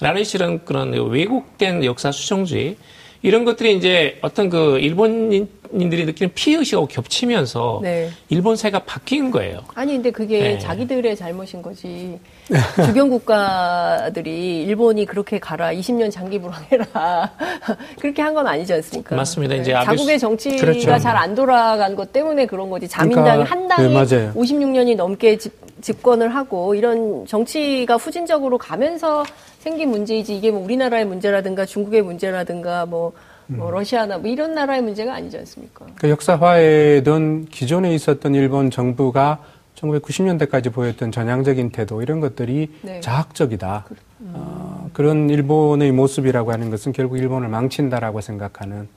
라는 0.00 0.24
실은 0.24 0.64
그런 0.64 0.92
왜곡된 0.92 1.84
역사 1.84 2.12
수정주의 2.12 2.76
이런 3.22 3.44
것들이 3.44 3.76
이제 3.76 4.18
어떤 4.20 4.50
그 4.50 4.78
일본인 4.78 5.48
들이 5.72 6.04
느끼는 6.06 6.32
피해의식하고 6.34 6.86
겹치면서 6.86 7.80
네. 7.82 8.10
일본 8.28 8.56
사회가 8.56 8.80
바뀐 8.84 9.30
거예요. 9.30 9.60
아니, 9.74 9.92
근데 9.94 10.10
그게 10.10 10.38
네. 10.40 10.58
자기들의 10.58 11.16
잘못인 11.16 11.62
거지. 11.62 12.18
주변 12.86 13.08
국가들이 13.10 14.62
일본이 14.62 15.04
그렇게 15.06 15.38
가라, 15.38 15.72
20년 15.72 16.10
장기 16.10 16.38
불황해라. 16.40 17.32
그렇게 18.00 18.22
한 18.22 18.36
건 18.36 18.46
아니지 18.46 18.72
않습니까? 18.74 19.16
맞습니다. 19.16 19.54
이제 19.54 19.72
네. 19.72 19.82
자국의 19.82 20.18
정치가 20.18 20.56
그렇죠. 20.56 20.98
잘안 20.98 21.34
돌아간 21.34 21.96
것 21.96 22.12
때문에 22.12 22.44
그런 22.44 22.68
거지. 22.68 22.86
자민당이 22.86 23.44
그러니까, 23.44 23.50
한 23.50 23.66
당이 23.66 23.88
네, 24.06 24.30
56년이 24.34 24.94
넘게 24.94 25.38
집, 25.38 25.52
집권을 25.80 26.34
하고 26.34 26.74
이런 26.74 27.24
정치가 27.26 27.96
후진적으로 27.96 28.58
가면서 28.58 29.24
생긴 29.60 29.90
문제이지 29.90 30.36
이게 30.36 30.50
뭐 30.50 30.62
우리나라의 30.62 31.06
문제라든가 31.06 31.64
중국의 31.64 32.02
문제라든가 32.02 32.84
뭐, 32.84 33.12
뭐 33.48 33.68
음. 33.68 33.74
러시아나 33.74 34.18
뭐 34.18 34.30
이런 34.30 34.54
나라의 34.54 34.82
문제가 34.82 35.14
아니지 35.14 35.38
않습니까? 35.38 35.86
그 35.96 36.10
역사화에든 36.10 37.46
기존에 37.46 37.94
있었던 37.94 38.34
일본 38.34 38.70
정부가 38.70 39.42
1990년대까지 39.76 40.72
보였던 40.72 41.12
전향적인 41.12 41.70
태도 41.70 42.02
이런 42.02 42.20
것들이 42.20 42.72
네. 42.82 43.00
자학적이다. 43.00 43.86
음. 44.20 44.32
어, 44.34 44.90
그런 44.92 45.30
일본의 45.30 45.92
모습이라고 45.92 46.52
하는 46.52 46.70
것은 46.70 46.92
결국 46.92 47.18
일본을 47.18 47.48
망친다라고 47.48 48.20
생각하는 48.20 48.88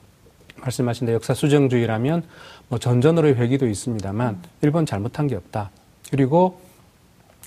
말씀하신 0.62 1.06
대 1.06 1.14
역사 1.14 1.34
수정주의라면 1.34 2.22
뭐 2.68 2.78
전전으로의 2.78 3.34
회기도 3.36 3.66
있습니다만 3.66 4.34
음. 4.34 4.42
일본 4.62 4.86
잘못한 4.86 5.26
게 5.26 5.36
없다. 5.36 5.70
그리고 6.10 6.60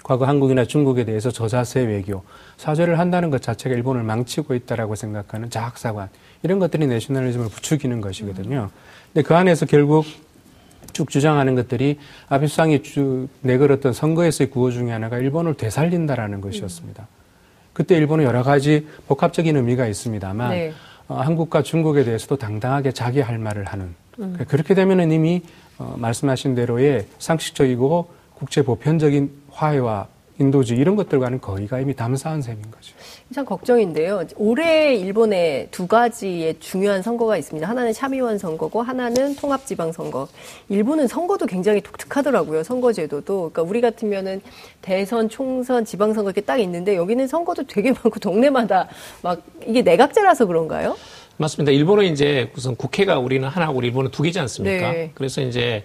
과거 0.03 0.25
한국이나 0.25 0.65
중국에 0.65 1.05
대해서 1.05 1.31
저자세 1.31 1.81
외교, 1.81 2.23
사죄를 2.57 2.99
한다는 2.99 3.29
것 3.29 3.41
자체가 3.41 3.73
일본을 3.75 4.03
망치고 4.03 4.53
있다라고 4.53 4.95
생각하는 4.95 5.49
자학사관, 5.49 6.09
이런 6.43 6.59
것들이 6.59 6.87
내셔널리즘을 6.87 7.47
부추기는 7.47 8.01
것이거든요. 8.01 8.69
근데 9.13 9.25
그 9.25 9.33
안에서 9.33 9.65
결국 9.65 10.05
쭉 10.91 11.09
주장하는 11.09 11.55
것들이 11.55 11.99
아베 12.27 12.47
수상이 12.47 12.83
쭉 12.83 13.29
내걸었던 13.41 13.93
선거에서의 13.93 14.49
구호 14.49 14.71
중에 14.71 14.91
하나가 14.91 15.17
일본을 15.17 15.55
되살린다라는 15.55 16.41
것이었습니다. 16.41 17.07
그때 17.71 17.95
일본은 17.95 18.25
여러 18.25 18.43
가지 18.43 18.87
복합적인 19.07 19.55
의미가 19.55 19.87
있습니다만 19.87 20.49
네. 20.51 20.73
어, 21.07 21.15
한국과 21.15 21.63
중국에 21.63 22.03
대해서도 22.03 22.37
당당하게 22.37 22.91
자기 22.91 23.21
할 23.21 23.39
말을 23.39 23.65
하는 23.65 23.95
음. 24.19 24.37
그렇게 24.47 24.75
되면은 24.75 25.11
이미 25.11 25.41
어, 25.79 25.95
말씀하신 25.97 26.53
대로의 26.55 27.07
상식적이고 27.17 28.09
국제 28.35 28.61
보편적인 28.61 29.31
화해와 29.53 30.07
인도주의 30.39 30.79
이런 30.79 30.95
것들과는 30.95 31.41
거의가 31.41 31.79
이미 31.79 31.95
담사한 31.95 32.41
셈인 32.41 32.63
거죠. 32.71 32.95
참 33.33 33.45
걱정인데요. 33.45 34.23
올해 34.35 34.95
일본에 34.95 35.67
두 35.69 35.85
가지의 35.85 36.59
중요한 36.59 37.03
선거가 37.03 37.37
있습니다. 37.37 37.67
하나는 37.67 37.93
샤미원 37.93 38.39
선거고 38.39 38.81
하나는 38.81 39.35
통합지방선거. 39.35 40.27
일본은 40.69 41.07
선거도 41.07 41.45
굉장히 41.45 41.81
독특하더라고요. 41.81 42.63
선거제도도. 42.63 43.51
그러니까 43.51 43.61
우리 43.61 43.79
같으면은 43.79 44.41
대선, 44.81 45.29
총선, 45.29 45.85
지방선거 45.85 46.31
이렇게 46.31 46.41
딱 46.41 46.57
있는데 46.57 46.95
여기는 46.95 47.27
선거도 47.27 47.63
되게 47.67 47.91
많고 47.91 48.19
동네마다 48.19 48.89
막 49.21 49.43
이게 49.67 49.83
내각제라서 49.83 50.47
그런가요? 50.47 50.97
맞습니다. 51.37 51.71
일본은 51.71 52.05
이제 52.05 52.51
우선 52.55 52.75
국회가 52.75 53.19
우리는 53.19 53.47
하나고 53.47 53.81
일본은 53.81 54.09
두 54.09 54.23
개지 54.23 54.39
않습니까? 54.39 54.91
네. 54.91 55.11
그래서 55.13 55.41
이제 55.41 55.83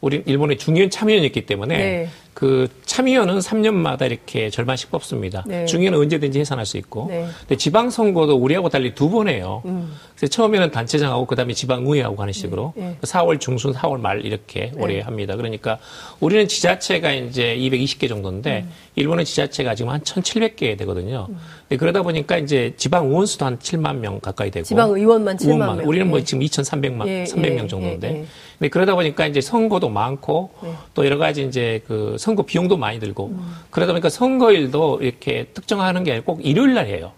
우리 0.00 0.22
일본의 0.26 0.58
중의원 0.58 0.90
참여연이었기 0.90 1.46
때문에 1.46 1.76
네. 1.76 2.08
그 2.34 2.68
참의원은 2.86 3.40
3년마다 3.40 4.02
이렇게 4.06 4.48
절반씩 4.48 4.92
뽑습니다. 4.92 5.42
네. 5.48 5.66
중의원은 5.66 5.98
언제든지 5.98 6.38
해산할 6.38 6.66
수 6.66 6.76
있고. 6.76 7.06
네. 7.08 7.26
근데 7.40 7.56
지방 7.56 7.90
선거도 7.90 8.36
우리하고 8.36 8.68
달리 8.68 8.94
두 8.94 9.08
번 9.10 9.26
해요. 9.28 9.60
음. 9.64 9.92
그래서 10.14 10.30
처음에는 10.30 10.70
단체장하고 10.70 11.26
그다음에 11.26 11.52
지방의회하고 11.52 12.20
하는 12.22 12.32
식으로 12.32 12.74
네. 12.76 12.96
4월 13.02 13.40
중순, 13.40 13.72
4월 13.72 13.98
말 13.98 14.24
이렇게 14.24 14.70
네. 14.72 14.80
올해 14.80 15.00
합니다. 15.00 15.34
그러니까 15.34 15.78
우리는 16.20 16.46
지자체가 16.46 17.12
이제 17.12 17.56
220개 17.56 18.08
정도인데 18.08 18.60
음. 18.66 18.72
일본은 18.94 19.24
지자체가 19.24 19.74
지금 19.74 19.90
한 19.90 20.00
1,700개 20.02 20.78
되거든요. 20.78 21.26
음. 21.30 21.38
그러다 21.76 22.02
보니까 22.02 22.38
이제 22.38 22.72
지방 22.78 23.08
의원 23.08 23.26
수도 23.26 23.44
한 23.44 23.58
7만 23.58 23.96
명 23.98 24.20
가까이 24.20 24.50
되고 24.50 24.64
지방 24.64 24.90
의원만 24.90 25.36
7만 25.36 25.44
의원만. 25.44 25.76
명. 25.78 25.88
우리는 25.88 26.08
뭐 26.08 26.18
예. 26.18 26.24
지금 26.24 26.42
2,300만 26.42 27.06
예, 27.06 27.24
300명 27.24 27.64
예, 27.64 27.66
정도인데. 27.66 28.08
예, 28.08 28.12
예. 28.20 28.24
근데 28.58 28.68
그러다 28.70 28.94
보니까 28.94 29.26
이제 29.26 29.40
선거도 29.42 29.90
많고 29.90 30.50
네. 30.62 30.72
또 30.94 31.04
여러 31.04 31.18
가지 31.18 31.44
이제 31.44 31.82
그 31.86 32.16
선거 32.18 32.42
비용도 32.44 32.76
많이 32.78 32.98
들고 32.98 33.26
음. 33.26 33.54
그러다 33.70 33.92
보니까 33.92 34.08
선거일도 34.08 35.00
이렇게 35.02 35.48
특정하는 35.52 36.04
게 36.04 36.12
아니고 36.12 36.36
꼭 36.36 36.40
일요일 36.44 36.72
날 36.74 36.86
해요. 36.86 37.12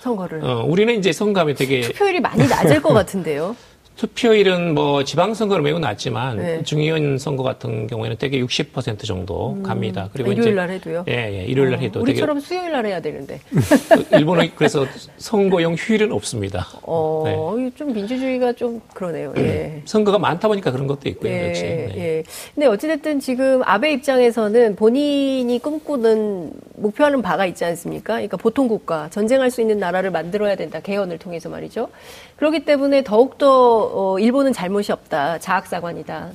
선거를. 0.00 0.44
어, 0.44 0.64
우리는 0.66 0.98
이제 0.98 1.12
선거하면 1.12 1.54
되게 1.54 1.82
투표율이 1.82 2.18
많이 2.20 2.48
낮을 2.48 2.82
것 2.82 2.92
같은데요. 2.94 3.54
투표율은 3.96 4.74
뭐 4.74 5.04
지방선거는 5.04 5.62
매우 5.62 5.78
낮지만 5.78 6.36
네. 6.36 6.62
중의원 6.62 7.18
선거 7.18 7.42
같은 7.42 7.86
경우에는 7.86 8.16
대개 8.16 8.40
60% 8.40 9.04
정도 9.04 9.52
음. 9.52 9.62
갑니다. 9.62 10.08
그리고 10.12 10.32
일요일 10.32 10.54
날 10.54 10.70
해도요? 10.70 11.04
예, 11.08 11.40
예, 11.40 11.44
일요일 11.44 11.70
날 11.70 11.78
어, 11.78 11.82
해도. 11.82 12.00
우리처럼 12.00 12.40
수요일 12.40 12.72
날 12.72 12.86
해야 12.86 13.00
되는데. 13.00 13.40
일본은 14.12 14.50
그래서 14.56 14.86
선거용 15.18 15.74
휴일은 15.74 16.12
없습니다. 16.12 16.66
어, 16.82 17.54
네. 17.56 17.70
좀 17.74 17.92
민주주의가 17.92 18.52
좀 18.54 18.80
그러네요. 18.94 19.34
예. 19.36 19.82
선거가 19.84 20.18
많다 20.18 20.48
보니까 20.48 20.72
그런 20.72 20.86
것도 20.86 21.08
있고요. 21.10 21.30
예, 21.30 21.48
역시. 21.48 21.62
네. 21.62 21.92
예. 21.96 22.22
근데 22.54 22.66
어찌됐든 22.66 23.20
지금 23.20 23.62
아베 23.64 23.92
입장에서는 23.92 24.76
본인이 24.76 25.58
꿈꾸는 25.58 26.52
목표하는 26.76 27.22
바가 27.22 27.46
있지 27.46 27.64
않습니까? 27.64 28.14
그러니까 28.14 28.36
보통 28.36 28.68
국가, 28.68 29.08
전쟁할 29.10 29.50
수 29.50 29.60
있는 29.60 29.78
나라를 29.78 30.10
만들어야 30.10 30.56
된다. 30.56 30.80
개헌을 30.80 31.18
통해서 31.18 31.48
말이죠. 31.48 31.88
그렇기 32.36 32.64
때문에 32.64 33.04
더욱더 33.04 33.81
어, 33.92 34.18
일본은 34.18 34.52
잘못이 34.52 34.92
없다. 34.92 35.38
자학사관이다. 35.38 36.30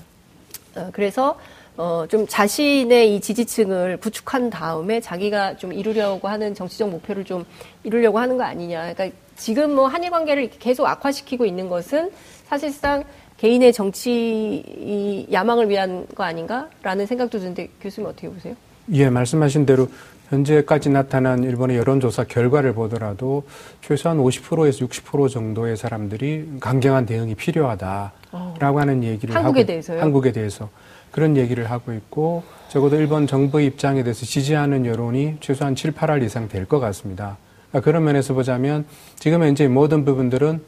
어, 0.75 0.89
그래서 0.93 1.37
어, 1.77 2.05
좀 2.09 2.25
자신의 2.27 3.15
이 3.15 3.21
지지층을 3.21 3.97
구축한 3.97 4.49
다음에 4.49 4.99
자기가 4.99 5.57
좀 5.57 5.71
이루려고 5.71 6.27
하는 6.27 6.55
정치적 6.55 6.89
목표를 6.89 7.23
좀 7.23 7.45
이루려고 7.83 8.17
하는 8.19 8.37
거 8.37 8.43
아니냐. 8.43 8.93
그러니까 8.93 9.15
지금 9.35 9.75
뭐 9.75 9.87
한일 9.87 10.09
관계를 10.09 10.49
계속 10.49 10.87
악화시키고 10.87 11.45
있는 11.45 11.69
것은 11.69 12.11
사실상 12.47 13.03
개인의 13.37 13.71
정치 13.71 15.27
야망을 15.31 15.69
위한 15.69 16.07
거 16.15 16.23
아닌가라는 16.23 17.05
생각도 17.05 17.37
드는데 17.37 17.69
교수님 17.79 18.09
어떻게 18.09 18.27
보세요? 18.27 18.55
예, 18.93 19.09
말씀하신 19.09 19.65
대로 19.65 19.87
현재까지 20.29 20.89
나타난 20.89 21.43
일본의 21.43 21.77
여론조사 21.77 22.25
결과를 22.25 22.73
보더라도 22.73 23.43
최소한 23.81 24.17
50%에서 24.17 24.85
60% 24.85 25.29
정도의 25.29 25.77
사람들이 25.77 26.57
강경한 26.59 27.05
대응이 27.05 27.35
필요하다라고 27.35 28.11
어. 28.33 28.55
하는 28.59 29.03
얘기를 29.03 29.33
한국에 29.33 29.61
하고 29.61 29.67
대해서요? 29.67 30.01
한국에 30.01 30.31
대해서 30.31 30.69
그런 31.11 31.37
얘기를 31.37 31.69
하고 31.71 31.93
있고 31.93 32.43
적어도 32.67 32.97
일본 32.97 33.25
정부 33.27 33.61
입장에 33.61 34.03
대해서 34.03 34.25
지지하는 34.25 34.85
여론이 34.85 35.37
최소한 35.39 35.75
7, 35.75 35.93
8할 35.93 36.23
이상 36.23 36.49
될 36.49 36.65
것 36.65 36.79
같습니다. 36.79 37.37
그러니까 37.71 37.85
그런 37.89 38.03
면에서 38.03 38.33
보자면 38.33 38.85
지금 39.17 39.41
현재 39.43 39.67
모든 39.67 40.03
부분들은 40.03 40.61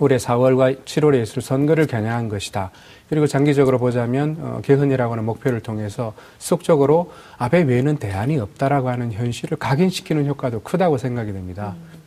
올해 0.00 0.16
4월과 0.16 0.84
7월에 0.84 1.22
있을 1.22 1.42
선거를 1.42 1.86
겨냥한 1.86 2.28
것이다. 2.28 2.70
그리고 3.08 3.26
장기적으로 3.26 3.78
보자면 3.78 4.36
어, 4.40 4.60
개헌이라고 4.62 5.12
하는 5.12 5.24
목표를 5.24 5.60
통해서 5.60 6.14
지속적으로 6.38 7.12
아베 7.38 7.62
외에는 7.62 7.96
대안이 7.96 8.38
없다라고 8.38 8.88
하는 8.88 9.12
현실을 9.12 9.58
각인시키는 9.58 10.26
효과도 10.26 10.60
크다고 10.60 10.98
생각이 10.98 11.32
됩니다. 11.32 11.74
음. 11.76 12.00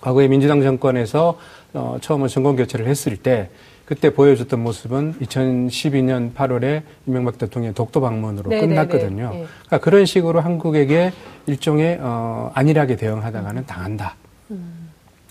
과거에 0.00 0.28
민주당 0.28 0.62
정권에서 0.62 1.38
어, 1.74 1.98
처음으로 2.00 2.28
정권 2.28 2.56
교체를 2.56 2.86
했을 2.86 3.16
때 3.16 3.50
그때 3.86 4.12
보여줬던 4.12 4.60
모습은 4.60 5.14
2012년 5.20 6.34
8월에 6.34 6.82
이명박 7.06 7.38
대통령의 7.38 7.74
독도 7.74 8.00
방문으로 8.00 8.50
네네네. 8.50 8.74
끝났거든요. 8.74 9.30
네. 9.30 9.46
그러니까 9.66 9.78
그런 9.78 10.06
식으로 10.06 10.40
한국에게 10.40 11.12
일종의 11.46 11.98
어, 12.00 12.50
안일하게 12.54 12.96
대응하다가는 12.96 13.66
당한다. 13.66 14.16
음. 14.50 14.75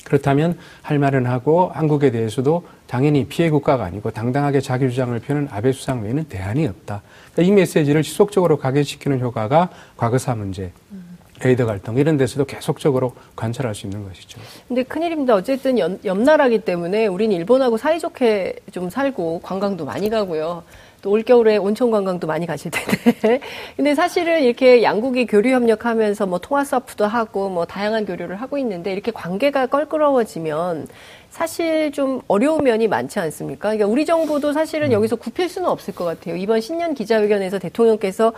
그렇다면 0.05 0.57
할 0.81 0.99
말은 0.99 1.25
하고 1.25 1.69
한국에 1.73 2.11
대해서도 2.11 2.63
당연히 2.87 3.25
피해 3.25 3.49
국가가 3.49 3.83
아니고 3.83 4.11
당당하게 4.11 4.61
자기 4.61 4.89
주장을 4.89 5.19
펴는 5.19 5.49
아베 5.51 5.71
수상 5.73 6.03
외에는 6.03 6.25
대안이 6.25 6.65
없다. 6.67 7.01
그러니까 7.33 7.41
이 7.41 7.55
메시지를 7.55 8.03
지속적으로 8.03 8.57
각인시키는 8.57 9.19
효과가 9.19 9.69
과거사 9.97 10.35
문제, 10.35 10.71
에이드 11.43 11.65
갈등 11.65 11.97
이런 11.97 12.17
데서도 12.17 12.45
계속적으로 12.45 13.13
관찰할 13.35 13.75
수 13.75 13.87
있는 13.87 14.07
것이죠. 14.07 14.39
근데 14.67 14.83
큰일입니다. 14.83 15.35
어쨌든 15.35 15.77
옆, 15.79 16.05
옆 16.05 16.17
나라기 16.19 16.59
때문에 16.59 17.07
우리는 17.07 17.35
일본하고 17.35 17.77
사이좋게 17.77 18.57
좀 18.71 18.89
살고 18.89 19.41
관광도 19.41 19.85
많이 19.85 20.09
가고요. 20.09 20.63
또 21.05 21.11
올겨울에 21.11 21.57
온천 21.57 21.91
관광도 21.91 22.25
많이 22.25 22.47
가실 22.47 22.71
텐데. 22.71 23.39
근데 23.77 23.93
사실은 23.93 24.41
이렇게 24.41 24.81
양국이 24.81 25.27
교류 25.27 25.51
협력하면서 25.51 26.25
뭐 26.25 26.39
통화 26.39 26.63
서프도 26.63 27.05
하고 27.05 27.47
뭐 27.47 27.65
다양한 27.65 28.07
교류를 28.07 28.37
하고 28.37 28.57
있는데 28.57 28.91
이렇게 28.91 29.11
관계가 29.11 29.67
껄끄러워지면 29.67 30.87
사실 31.29 31.91
좀 31.91 32.21
어려운 32.27 32.63
면이 32.63 32.87
많지 32.87 33.19
않습니까? 33.19 33.69
그러니까 33.69 33.85
우리 33.85 34.03
정부도 34.03 34.51
사실은 34.51 34.87
음. 34.87 34.93
여기서 34.93 35.17
굽힐 35.17 35.47
수는 35.47 35.69
없을 35.69 35.93
것 35.93 36.05
같아요. 36.05 36.37
이번 36.37 36.59
신년 36.59 36.95
기자회견에서 36.95 37.59
대통령께서 37.59 38.33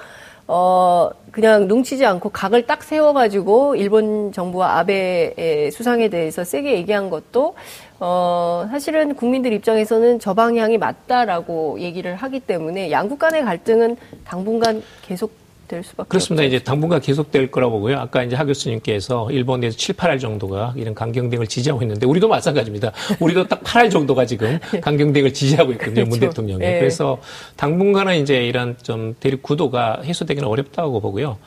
어, 0.49 1.09
그냥 1.31 1.67
눈치지 1.67 2.05
않고 2.05 2.29
각을 2.29 2.67
딱 2.67 2.83
세워가지고 2.83 3.75
일본 3.75 4.31
정부와 4.31 4.79
아베의 4.79 5.71
수상에 5.71 6.09
대해서 6.09 6.43
세게 6.43 6.73
얘기한 6.73 7.09
것도 7.09 7.55
어, 7.99 8.67
사실은 8.69 9.15
국민들 9.15 9.53
입장에서는 9.53 10.19
저 10.19 10.33
방향이 10.33 10.77
맞다라고 10.77 11.79
얘기를 11.79 12.15
하기 12.15 12.41
때문에 12.41 12.91
양국 12.91 13.19
간의 13.19 13.43
갈등은 13.43 13.97
당분간 14.23 14.83
계속 15.01 15.47
될 15.67 15.83
수밖에 15.83 16.07
그렇습니다. 16.07 16.43
없죠. 16.43 16.55
이제 16.55 16.63
당분간 16.63 17.01
계속될 17.01 17.51
거라고 17.51 17.73
보고요. 17.73 17.99
아까 17.99 18.23
이제 18.23 18.35
하 18.35 18.45
교수님께서 18.45 19.29
일본에서 19.31 19.77
7, 19.77 19.95
8할 19.95 20.19
정도가 20.19 20.73
이런 20.77 20.95
강경등을 20.95 21.47
지지하고 21.47 21.81
있는데 21.81 22.05
우리도 22.05 22.27
마찬가지입니다. 22.27 22.91
우리도 23.19 23.47
딱 23.47 23.61
8할 23.63 23.91
정도가 23.91 24.25
지금 24.25 24.59
강경등을 24.81 25.33
지지하고 25.33 25.73
있거든요. 25.73 26.05
그렇죠. 26.05 26.09
문 26.09 26.19
대통령이. 26.19 26.59
네. 26.59 26.79
그래서 26.79 27.19
당분간은 27.57 28.15
이제 28.21 28.45
이런 28.45 28.77
좀 28.81 29.15
대립 29.19 29.43
구도가 29.43 30.01
해소되기는 30.03 30.47
어렵다고 30.47 31.01
보고요. 31.01 31.37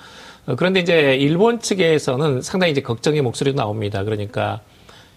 어, 0.46 0.54
그런데 0.56 0.80
이제 0.80 1.16
일본 1.16 1.60
측에서는 1.60 2.42
상당히 2.42 2.72
이제 2.72 2.82
걱정의 2.82 3.22
목소리도 3.22 3.56
나옵니다. 3.56 4.04
그러니까 4.04 4.60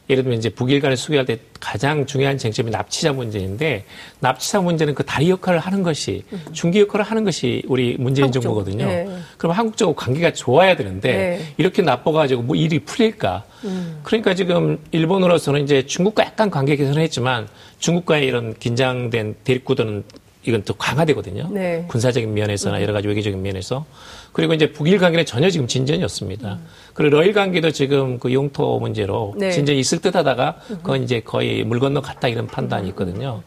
예를 0.09 0.23
들면 0.23 0.39
이제 0.39 0.49
북일 0.49 0.81
간의 0.81 0.97
수교할 0.97 1.25
때 1.25 1.39
가장 1.59 2.05
중요한 2.05 2.37
쟁점이 2.37 2.71
납치자 2.71 3.13
문제인데 3.13 3.85
납치자 4.19 4.61
문제는 4.61 4.95
그 4.95 5.05
다리 5.05 5.29
역할을 5.29 5.59
하는 5.59 5.81
것이 5.81 6.23
중기 6.51 6.81
역할을 6.81 7.05
하는 7.05 7.23
것이 7.23 7.63
우리 7.67 7.95
문재인 7.97 8.25
한국 8.25 8.41
정부거든요. 8.41 8.85
네. 8.85 9.17
그럼 9.37 9.53
한국적으로 9.53 9.95
관계가 9.95 10.33
좋아야 10.33 10.75
되는데 10.75 11.11
네. 11.11 11.53
이렇게 11.57 11.81
나빠가지고 11.81 12.41
뭐 12.41 12.55
일이 12.55 12.79
풀릴까? 12.79 13.45
음. 13.63 14.01
그러니까 14.03 14.35
지금 14.35 14.77
일본으로서는 14.91 15.63
이제 15.63 15.85
중국과 15.85 16.25
약간 16.25 16.49
관계 16.49 16.75
개선했지만 16.75 17.47
중국과의 17.79 18.25
이런 18.25 18.53
긴장된 18.59 19.35
대립구도는 19.45 20.03
이건 20.45 20.63
또 20.63 20.73
강화되거든요. 20.73 21.49
네. 21.51 21.85
군사적인 21.87 22.33
면에서나 22.33 22.81
여러 22.81 22.91
가지 22.91 23.07
외교적인 23.07 23.41
면에서. 23.41 23.85
그리고 24.33 24.53
이제 24.53 24.71
북일 24.71 24.97
관계는 24.97 25.25
전혀 25.25 25.49
지금 25.49 25.67
진전이 25.67 26.03
없습니다. 26.03 26.53
음. 26.53 26.65
그리고 26.93 27.17
러일 27.17 27.33
관계도 27.33 27.71
지금 27.71 28.19
그 28.19 28.33
용토 28.33 28.79
문제로 28.79 29.33
네. 29.37 29.51
진전이 29.51 29.79
있을 29.79 30.01
듯 30.01 30.15
하다가 30.15 30.57
그건 30.67 31.03
이제 31.03 31.21
거의 31.21 31.63
물 31.63 31.79
건너 31.79 32.01
갔다 32.01 32.27
이런 32.27 32.47
판단이 32.47 32.89
있거든요. 32.89 33.43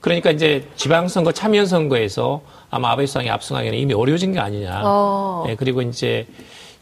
그러니까 0.00 0.30
이제 0.30 0.68
지방선거 0.76 1.32
참여 1.32 1.64
선거에서 1.64 2.42
아마 2.68 2.90
아베 2.90 3.06
수상이 3.06 3.30
압승하기는 3.30 3.78
이미 3.78 3.94
어려워진 3.94 4.32
게 4.32 4.38
아니냐. 4.38 4.82
어. 4.84 5.44
네, 5.46 5.54
그리고 5.56 5.80
이제 5.80 6.26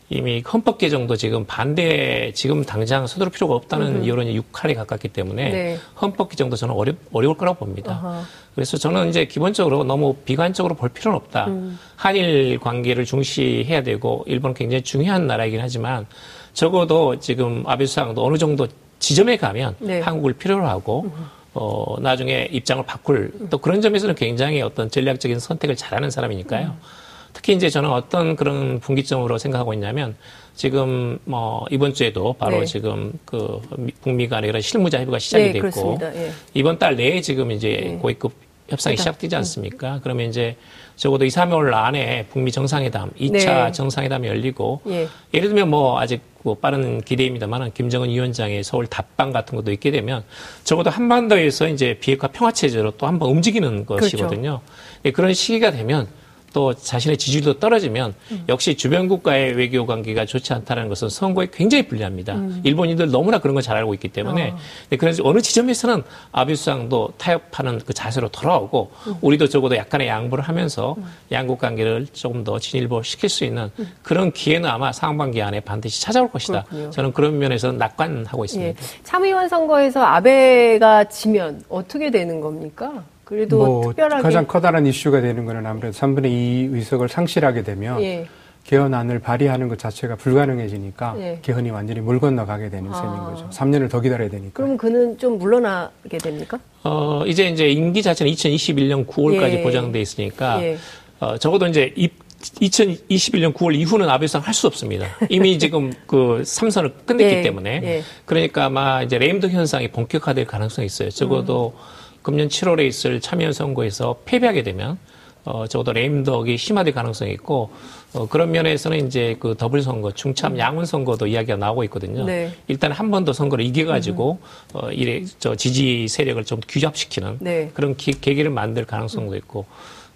이미 0.08 0.42
헌법 0.42 0.78
개정도 0.78 1.16
지금 1.16 1.44
반대 1.46 2.32
지금 2.34 2.64
당장 2.64 3.06
서두를 3.06 3.32
필요가 3.32 3.54
없다는 3.54 4.02
음. 4.02 4.06
여론이 4.06 4.38
6할에 4.38 4.74
가깝기 4.74 5.08
때문에 5.08 5.50
네. 5.50 5.78
헌법 6.00 6.28
개정도 6.28 6.56
저는 6.56 6.74
어려, 6.74 6.92
어려울 7.12 7.36
거라고 7.36 7.58
봅니다. 7.58 7.98
어허. 8.02 8.22
그래서 8.54 8.76
저는 8.76 9.08
이제 9.08 9.24
기본적으로 9.24 9.84
너무 9.84 10.14
비관적으로 10.14 10.74
볼 10.74 10.90
필요는 10.90 11.16
없다. 11.16 11.46
음. 11.46 11.78
한일 11.96 12.58
관계를 12.58 13.04
중시해야 13.06 13.82
되고 13.82 14.24
일본은 14.26 14.54
굉장히 14.54 14.82
중요한 14.82 15.26
나라이긴 15.26 15.60
하지만 15.60 16.06
적어도 16.52 17.18
지금 17.18 17.64
아베 17.66 17.86
수상도 17.86 18.24
어느 18.24 18.36
정도 18.36 18.68
지점에 18.98 19.36
가면 19.36 19.76
네. 19.78 20.00
한국을 20.00 20.34
필요로 20.34 20.66
하고 20.66 21.04
음. 21.06 21.26
어, 21.54 21.96
나중에 22.00 22.48
입장을 22.50 22.84
바꿀 22.84 23.32
또 23.50 23.58
그런 23.58 23.80
점에서는 23.80 24.14
굉장히 24.14 24.60
어떤 24.62 24.90
전략적인 24.90 25.38
선택을 25.38 25.76
잘하는 25.76 26.10
사람이니까요. 26.10 26.66
음. 26.66 27.01
특히 27.32 27.54
이제 27.54 27.68
저는 27.68 27.90
어떤 27.90 28.36
그런 28.36 28.78
분기점으로 28.80 29.38
생각하고 29.38 29.72
있냐면 29.74 30.16
지금 30.54 31.18
뭐 31.24 31.64
이번 31.70 31.94
주에도 31.94 32.34
바로 32.34 32.60
네. 32.60 32.66
지금 32.66 33.12
그 33.24 33.60
북미 34.02 34.28
간의 34.28 34.50
이런 34.50 34.60
실무자 34.60 34.98
협의가 34.98 35.18
시작이 35.18 35.52
네, 35.52 35.52
됐고 35.52 35.98
예. 36.02 36.30
이번 36.54 36.78
달 36.78 36.96
내에 36.96 37.20
지금 37.20 37.50
이제 37.50 37.68
네. 37.68 37.96
고위급 37.96 38.32
협상이 38.68 38.96
시작되지 38.96 39.34
않습니까? 39.36 40.00
그러면 40.02 40.28
이제 40.28 40.56
적어도 40.96 41.24
2, 41.24 41.28
3월 41.28 41.72
안에 41.74 42.26
북미 42.30 42.52
정상회담, 42.52 43.10
2차 43.18 43.32
네. 43.32 43.72
정상회담이 43.72 44.28
열리고 44.28 44.82
예. 44.86 45.08
를 45.32 45.48
들면 45.48 45.68
뭐 45.70 45.98
아직 46.00 46.20
뭐 46.42 46.54
빠른 46.54 47.00
기대입니다만 47.00 47.72
김정은 47.72 48.08
위원장의 48.10 48.62
서울 48.64 48.86
답방 48.86 49.32
같은 49.32 49.56
것도 49.56 49.72
있게 49.72 49.90
되면 49.90 50.22
적어도 50.64 50.90
한반도에서 50.90 51.68
이제 51.68 51.98
비핵화 52.00 52.28
평화 52.28 52.52
체제로 52.52 52.90
또 52.92 53.06
한번 53.06 53.30
움직이는 53.30 53.86
그렇죠. 53.86 54.04
것이거든요. 54.04 54.60
그렇죠. 54.60 54.62
네, 55.02 55.12
그런 55.12 55.34
시기가 55.34 55.70
되면 55.70 56.08
또 56.52 56.74
자신의 56.74 57.16
지지율도 57.16 57.58
떨어지면 57.58 58.14
음. 58.30 58.44
역시 58.48 58.76
주변 58.76 59.08
국가의 59.08 59.54
외교 59.54 59.86
관계가 59.86 60.26
좋지 60.26 60.52
않다는 60.52 60.88
것은 60.88 61.08
선거에 61.08 61.48
굉장히 61.52 61.86
불리합니다. 61.88 62.34
음. 62.34 62.60
일본인들 62.64 63.10
너무나 63.10 63.38
그런 63.38 63.54
걸 63.54 63.62
잘 63.62 63.76
알고 63.76 63.94
있기 63.94 64.08
때문에 64.08 64.50
어. 64.50 64.56
네, 64.90 64.96
그래서 64.96 65.22
어느 65.24 65.40
지점에서는 65.40 66.02
아베 66.32 66.54
수상도 66.56 67.12
타협하는 67.16 67.80
그 67.86 67.92
자세로 67.94 68.28
돌아오고 68.28 68.90
음. 69.06 69.14
우리도 69.20 69.48
적어도 69.48 69.76
약간의 69.76 70.08
양보를 70.08 70.42
하면서 70.42 70.96
음. 70.98 71.04
양국 71.30 71.60
관계를 71.60 72.08
조금 72.12 72.42
더 72.42 72.58
진일보 72.58 73.02
시킬 73.04 73.28
수 73.28 73.44
있는 73.44 73.70
음. 73.78 73.88
그런 74.02 74.32
기회는 74.32 74.68
아마 74.68 74.90
상반기 74.92 75.40
안에 75.40 75.60
반드시 75.60 76.02
찾아올 76.02 76.28
것이다. 76.30 76.64
그렇군요. 76.64 76.90
저는 76.90 77.12
그런 77.12 77.38
면에서 77.38 77.70
낙관하고 77.72 78.44
있습니다. 78.44 78.70
예. 78.70 79.02
참의원 79.04 79.48
선거에서 79.48 80.02
아베가 80.02 81.04
지면 81.04 81.62
어떻게 81.68 82.10
되는 82.10 82.40
겁니까? 82.40 83.04
그래도 83.24 83.58
뭐 83.58 83.82
특별하게 83.88 84.22
가장 84.22 84.46
커다란 84.46 84.86
이슈가 84.86 85.20
되는 85.20 85.44
것은 85.44 85.64
아무래도 85.66 85.96
3분의 85.96 86.26
2 86.26 86.68
의석을 86.72 87.08
상실하게 87.08 87.62
되면 87.62 88.00
예. 88.02 88.26
개헌안을 88.64 89.18
발의하는 89.20 89.68
것 89.68 89.78
자체가 89.78 90.16
불가능해지니까 90.16 91.14
예. 91.18 91.38
개헌이 91.42 91.70
완전히 91.70 92.00
물 92.00 92.20
건너가게 92.20 92.70
되는 92.70 92.90
아. 92.92 92.94
셈인 92.94 93.16
거죠. 93.16 93.48
3년을 93.50 93.90
더 93.90 94.00
기다려야 94.00 94.28
되니까. 94.30 94.52
그럼 94.62 94.76
그는 94.76 95.18
좀 95.18 95.38
물러나게 95.38 96.18
됩니까? 96.18 96.58
어, 96.84 97.24
이제 97.26 97.48
이제 97.48 97.68
임기 97.68 98.02
자체는 98.02 98.30
2021년 98.32 99.06
9월까지 99.06 99.52
예. 99.54 99.62
보장돼 99.62 100.00
있으니까 100.00 100.62
예. 100.62 100.76
어, 101.20 101.36
적어도 101.38 101.66
이제 101.66 101.92
입 101.96 102.20
2021년 102.42 103.54
9월 103.54 103.74
이후는 103.76 104.08
아베상 104.08 104.40
할 104.42 104.52
수 104.52 104.66
없습니다. 104.66 105.06
이미 105.28 105.58
지금 105.60 105.92
그 106.06 106.42
삼선을 106.44 106.92
끝냈기 107.06 107.36
예, 107.36 107.42
때문에. 107.42 107.80
예. 107.84 108.02
그러니까 108.24 108.64
아마 108.64 109.02
이제 109.02 109.16
레임덕 109.16 109.46
현상이 109.46 109.88
본격화될 109.88 110.46
가능성이 110.46 110.86
있어요. 110.86 111.10
적어도 111.10 111.72
음. 111.76 112.01
금년 112.22 112.48
7월에 112.48 112.86
있을 112.86 113.20
참의원 113.20 113.52
선거에서 113.52 114.16
패배하게 114.24 114.62
되면 114.62 114.98
어, 115.44 115.66
적어도 115.66 115.92
레임덕이 115.92 116.56
심화될 116.56 116.94
가능성이 116.94 117.32
있고, 117.32 117.70
어, 118.14 118.28
그런 118.28 118.52
면에서는 118.52 119.08
이제 119.08 119.34
그 119.40 119.56
더블 119.58 119.82
선거, 119.82 120.12
중참 120.12 120.56
양원 120.56 120.86
선거도 120.86 121.26
이야기가 121.26 121.56
나오고 121.56 121.82
있거든요. 121.84 122.24
네. 122.24 122.52
일단 122.68 122.92
한 122.92 123.10
번 123.10 123.24
더 123.24 123.32
선거를 123.32 123.64
이겨가지고, 123.64 124.38
음. 124.40 124.46
어, 124.74 124.92
이래, 124.92 125.24
저 125.40 125.56
지지 125.56 126.06
세력을 126.06 126.44
좀 126.44 126.60
규잡시키는 126.68 127.38
네. 127.40 127.70
그런 127.74 127.96
기, 127.96 128.12
계기를 128.12 128.52
만들 128.52 128.84
가능성도 128.84 129.34
있고, 129.38 129.66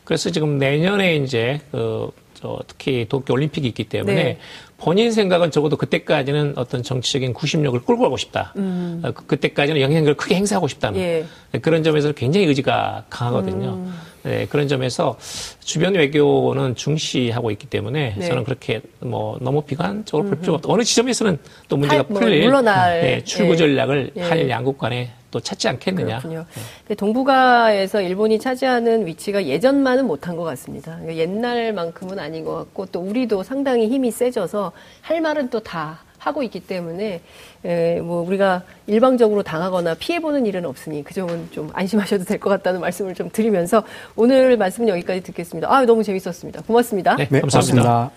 그래서 0.04 0.30
지금 0.30 0.58
내년에 0.58 1.16
이제, 1.16 1.60
그, 1.72 2.08
저 2.46 2.60
특히 2.68 3.06
도쿄 3.08 3.34
올림픽이 3.34 3.66
있기 3.66 3.84
때문에 3.84 4.14
네. 4.14 4.38
본인 4.78 5.10
생각은 5.10 5.50
적어도 5.50 5.76
그때까지는 5.76 6.54
어떤 6.56 6.84
정치적인 6.84 7.32
구심력을 7.32 7.80
끌고 7.80 8.02
가고 8.02 8.16
싶다. 8.16 8.52
음. 8.56 9.02
어, 9.04 9.10
그, 9.10 9.26
그때까지는 9.26 9.80
영향력을 9.80 10.14
크게 10.14 10.36
행사하고 10.36 10.68
싶다는 10.68 11.00
예. 11.00 11.26
네, 11.50 11.58
그런 11.58 11.82
점에서 11.82 12.12
굉장히 12.12 12.46
의지가 12.46 13.06
강하거든요. 13.10 13.68
음. 13.70 13.94
네, 14.26 14.46
그런 14.46 14.66
점에서 14.66 15.16
주변 15.60 15.94
외교는 15.94 16.74
중시하고 16.74 17.52
있기 17.52 17.68
때문에 17.68 18.14
네. 18.18 18.26
저는 18.26 18.42
그렇게 18.42 18.80
뭐 18.98 19.38
너무 19.40 19.62
비관적으로 19.62 20.28
볼 20.28 20.40
필요가 20.40 20.56
없다. 20.56 20.72
어느 20.72 20.82
지점에서는 20.82 21.38
또 21.68 21.76
문제가 21.76 22.02
할, 22.02 22.06
뭐 22.08 22.20
풀릴 22.20 22.50
뭐, 22.50 22.60
네, 22.60 23.22
출구 23.22 23.52
예. 23.52 23.56
전략을 23.56 24.10
예. 24.16 24.22
할 24.22 24.50
양국 24.50 24.78
간에 24.78 25.12
또 25.30 25.38
찾지 25.38 25.68
않겠느냐. 25.68 26.18
그렇군요. 26.18 26.44
네. 26.88 26.94
동북아에서 26.96 28.02
일본이 28.02 28.40
차지하는 28.40 29.06
위치가 29.06 29.44
예전만은 29.44 30.06
못한 30.06 30.36
것 30.36 30.42
같습니다. 30.42 30.98
옛날만큼은 31.06 32.18
아닌 32.18 32.44
것 32.44 32.54
같고 32.56 32.86
또 32.86 33.00
우리도 33.00 33.44
상당히 33.44 33.86
힘이 33.88 34.10
세져서 34.10 34.72
할 35.02 35.20
말은 35.20 35.50
또 35.50 35.60
다 35.60 36.05
하고 36.26 36.42
있기 36.42 36.58
때문에 36.60 37.20
에, 37.64 38.00
뭐 38.00 38.20
우리가 38.26 38.62
일방적으로 38.88 39.44
당하거나 39.44 39.94
피해 39.94 40.18
보는 40.20 40.44
일은 40.44 40.66
없으니 40.66 41.04
그 41.04 41.14
점은 41.14 41.48
좀 41.52 41.70
안심하셔도 41.72 42.24
될 42.24 42.40
것 42.40 42.50
같다는 42.50 42.80
말씀을 42.80 43.14
좀 43.14 43.30
드리면서 43.30 43.84
오늘 44.16 44.56
말씀은 44.56 44.88
여기까지 44.88 45.22
듣겠습니다. 45.22 45.72
아 45.72 45.84
너무 45.84 46.02
재밌었습니다. 46.02 46.62
고맙습니다. 46.66 47.14
네, 47.16 47.26
감사합니다. 47.26 47.82
감사합니다. 47.82 48.10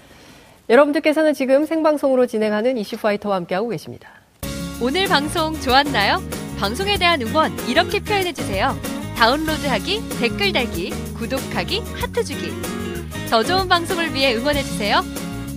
여러분들께서는 0.70 1.34
지금 1.36 1.66
생방송으로 1.66 2.26
진행하는 2.26 2.78
이슈파이터와 2.78 3.36
함께하고 3.38 3.70
계십니다. 3.70 4.10
오늘 4.82 5.06
방송 5.08 5.54
좋았나요? 5.62 6.18
방송에 6.60 6.98
대한 6.98 7.22
응원 7.22 7.52
이렇게 7.68 8.00
표현해주세요. 8.00 8.76
다운로드하기, 9.18 10.02
댓글 10.20 10.52
달기, 10.52 10.90
구독하기, 11.16 11.82
하트 11.96 12.24
주기. 12.24 12.52
더 13.30 13.44
좋은 13.44 13.68
방송을 13.68 14.14
위해 14.16 14.36
응원해주세요. 14.36 15.02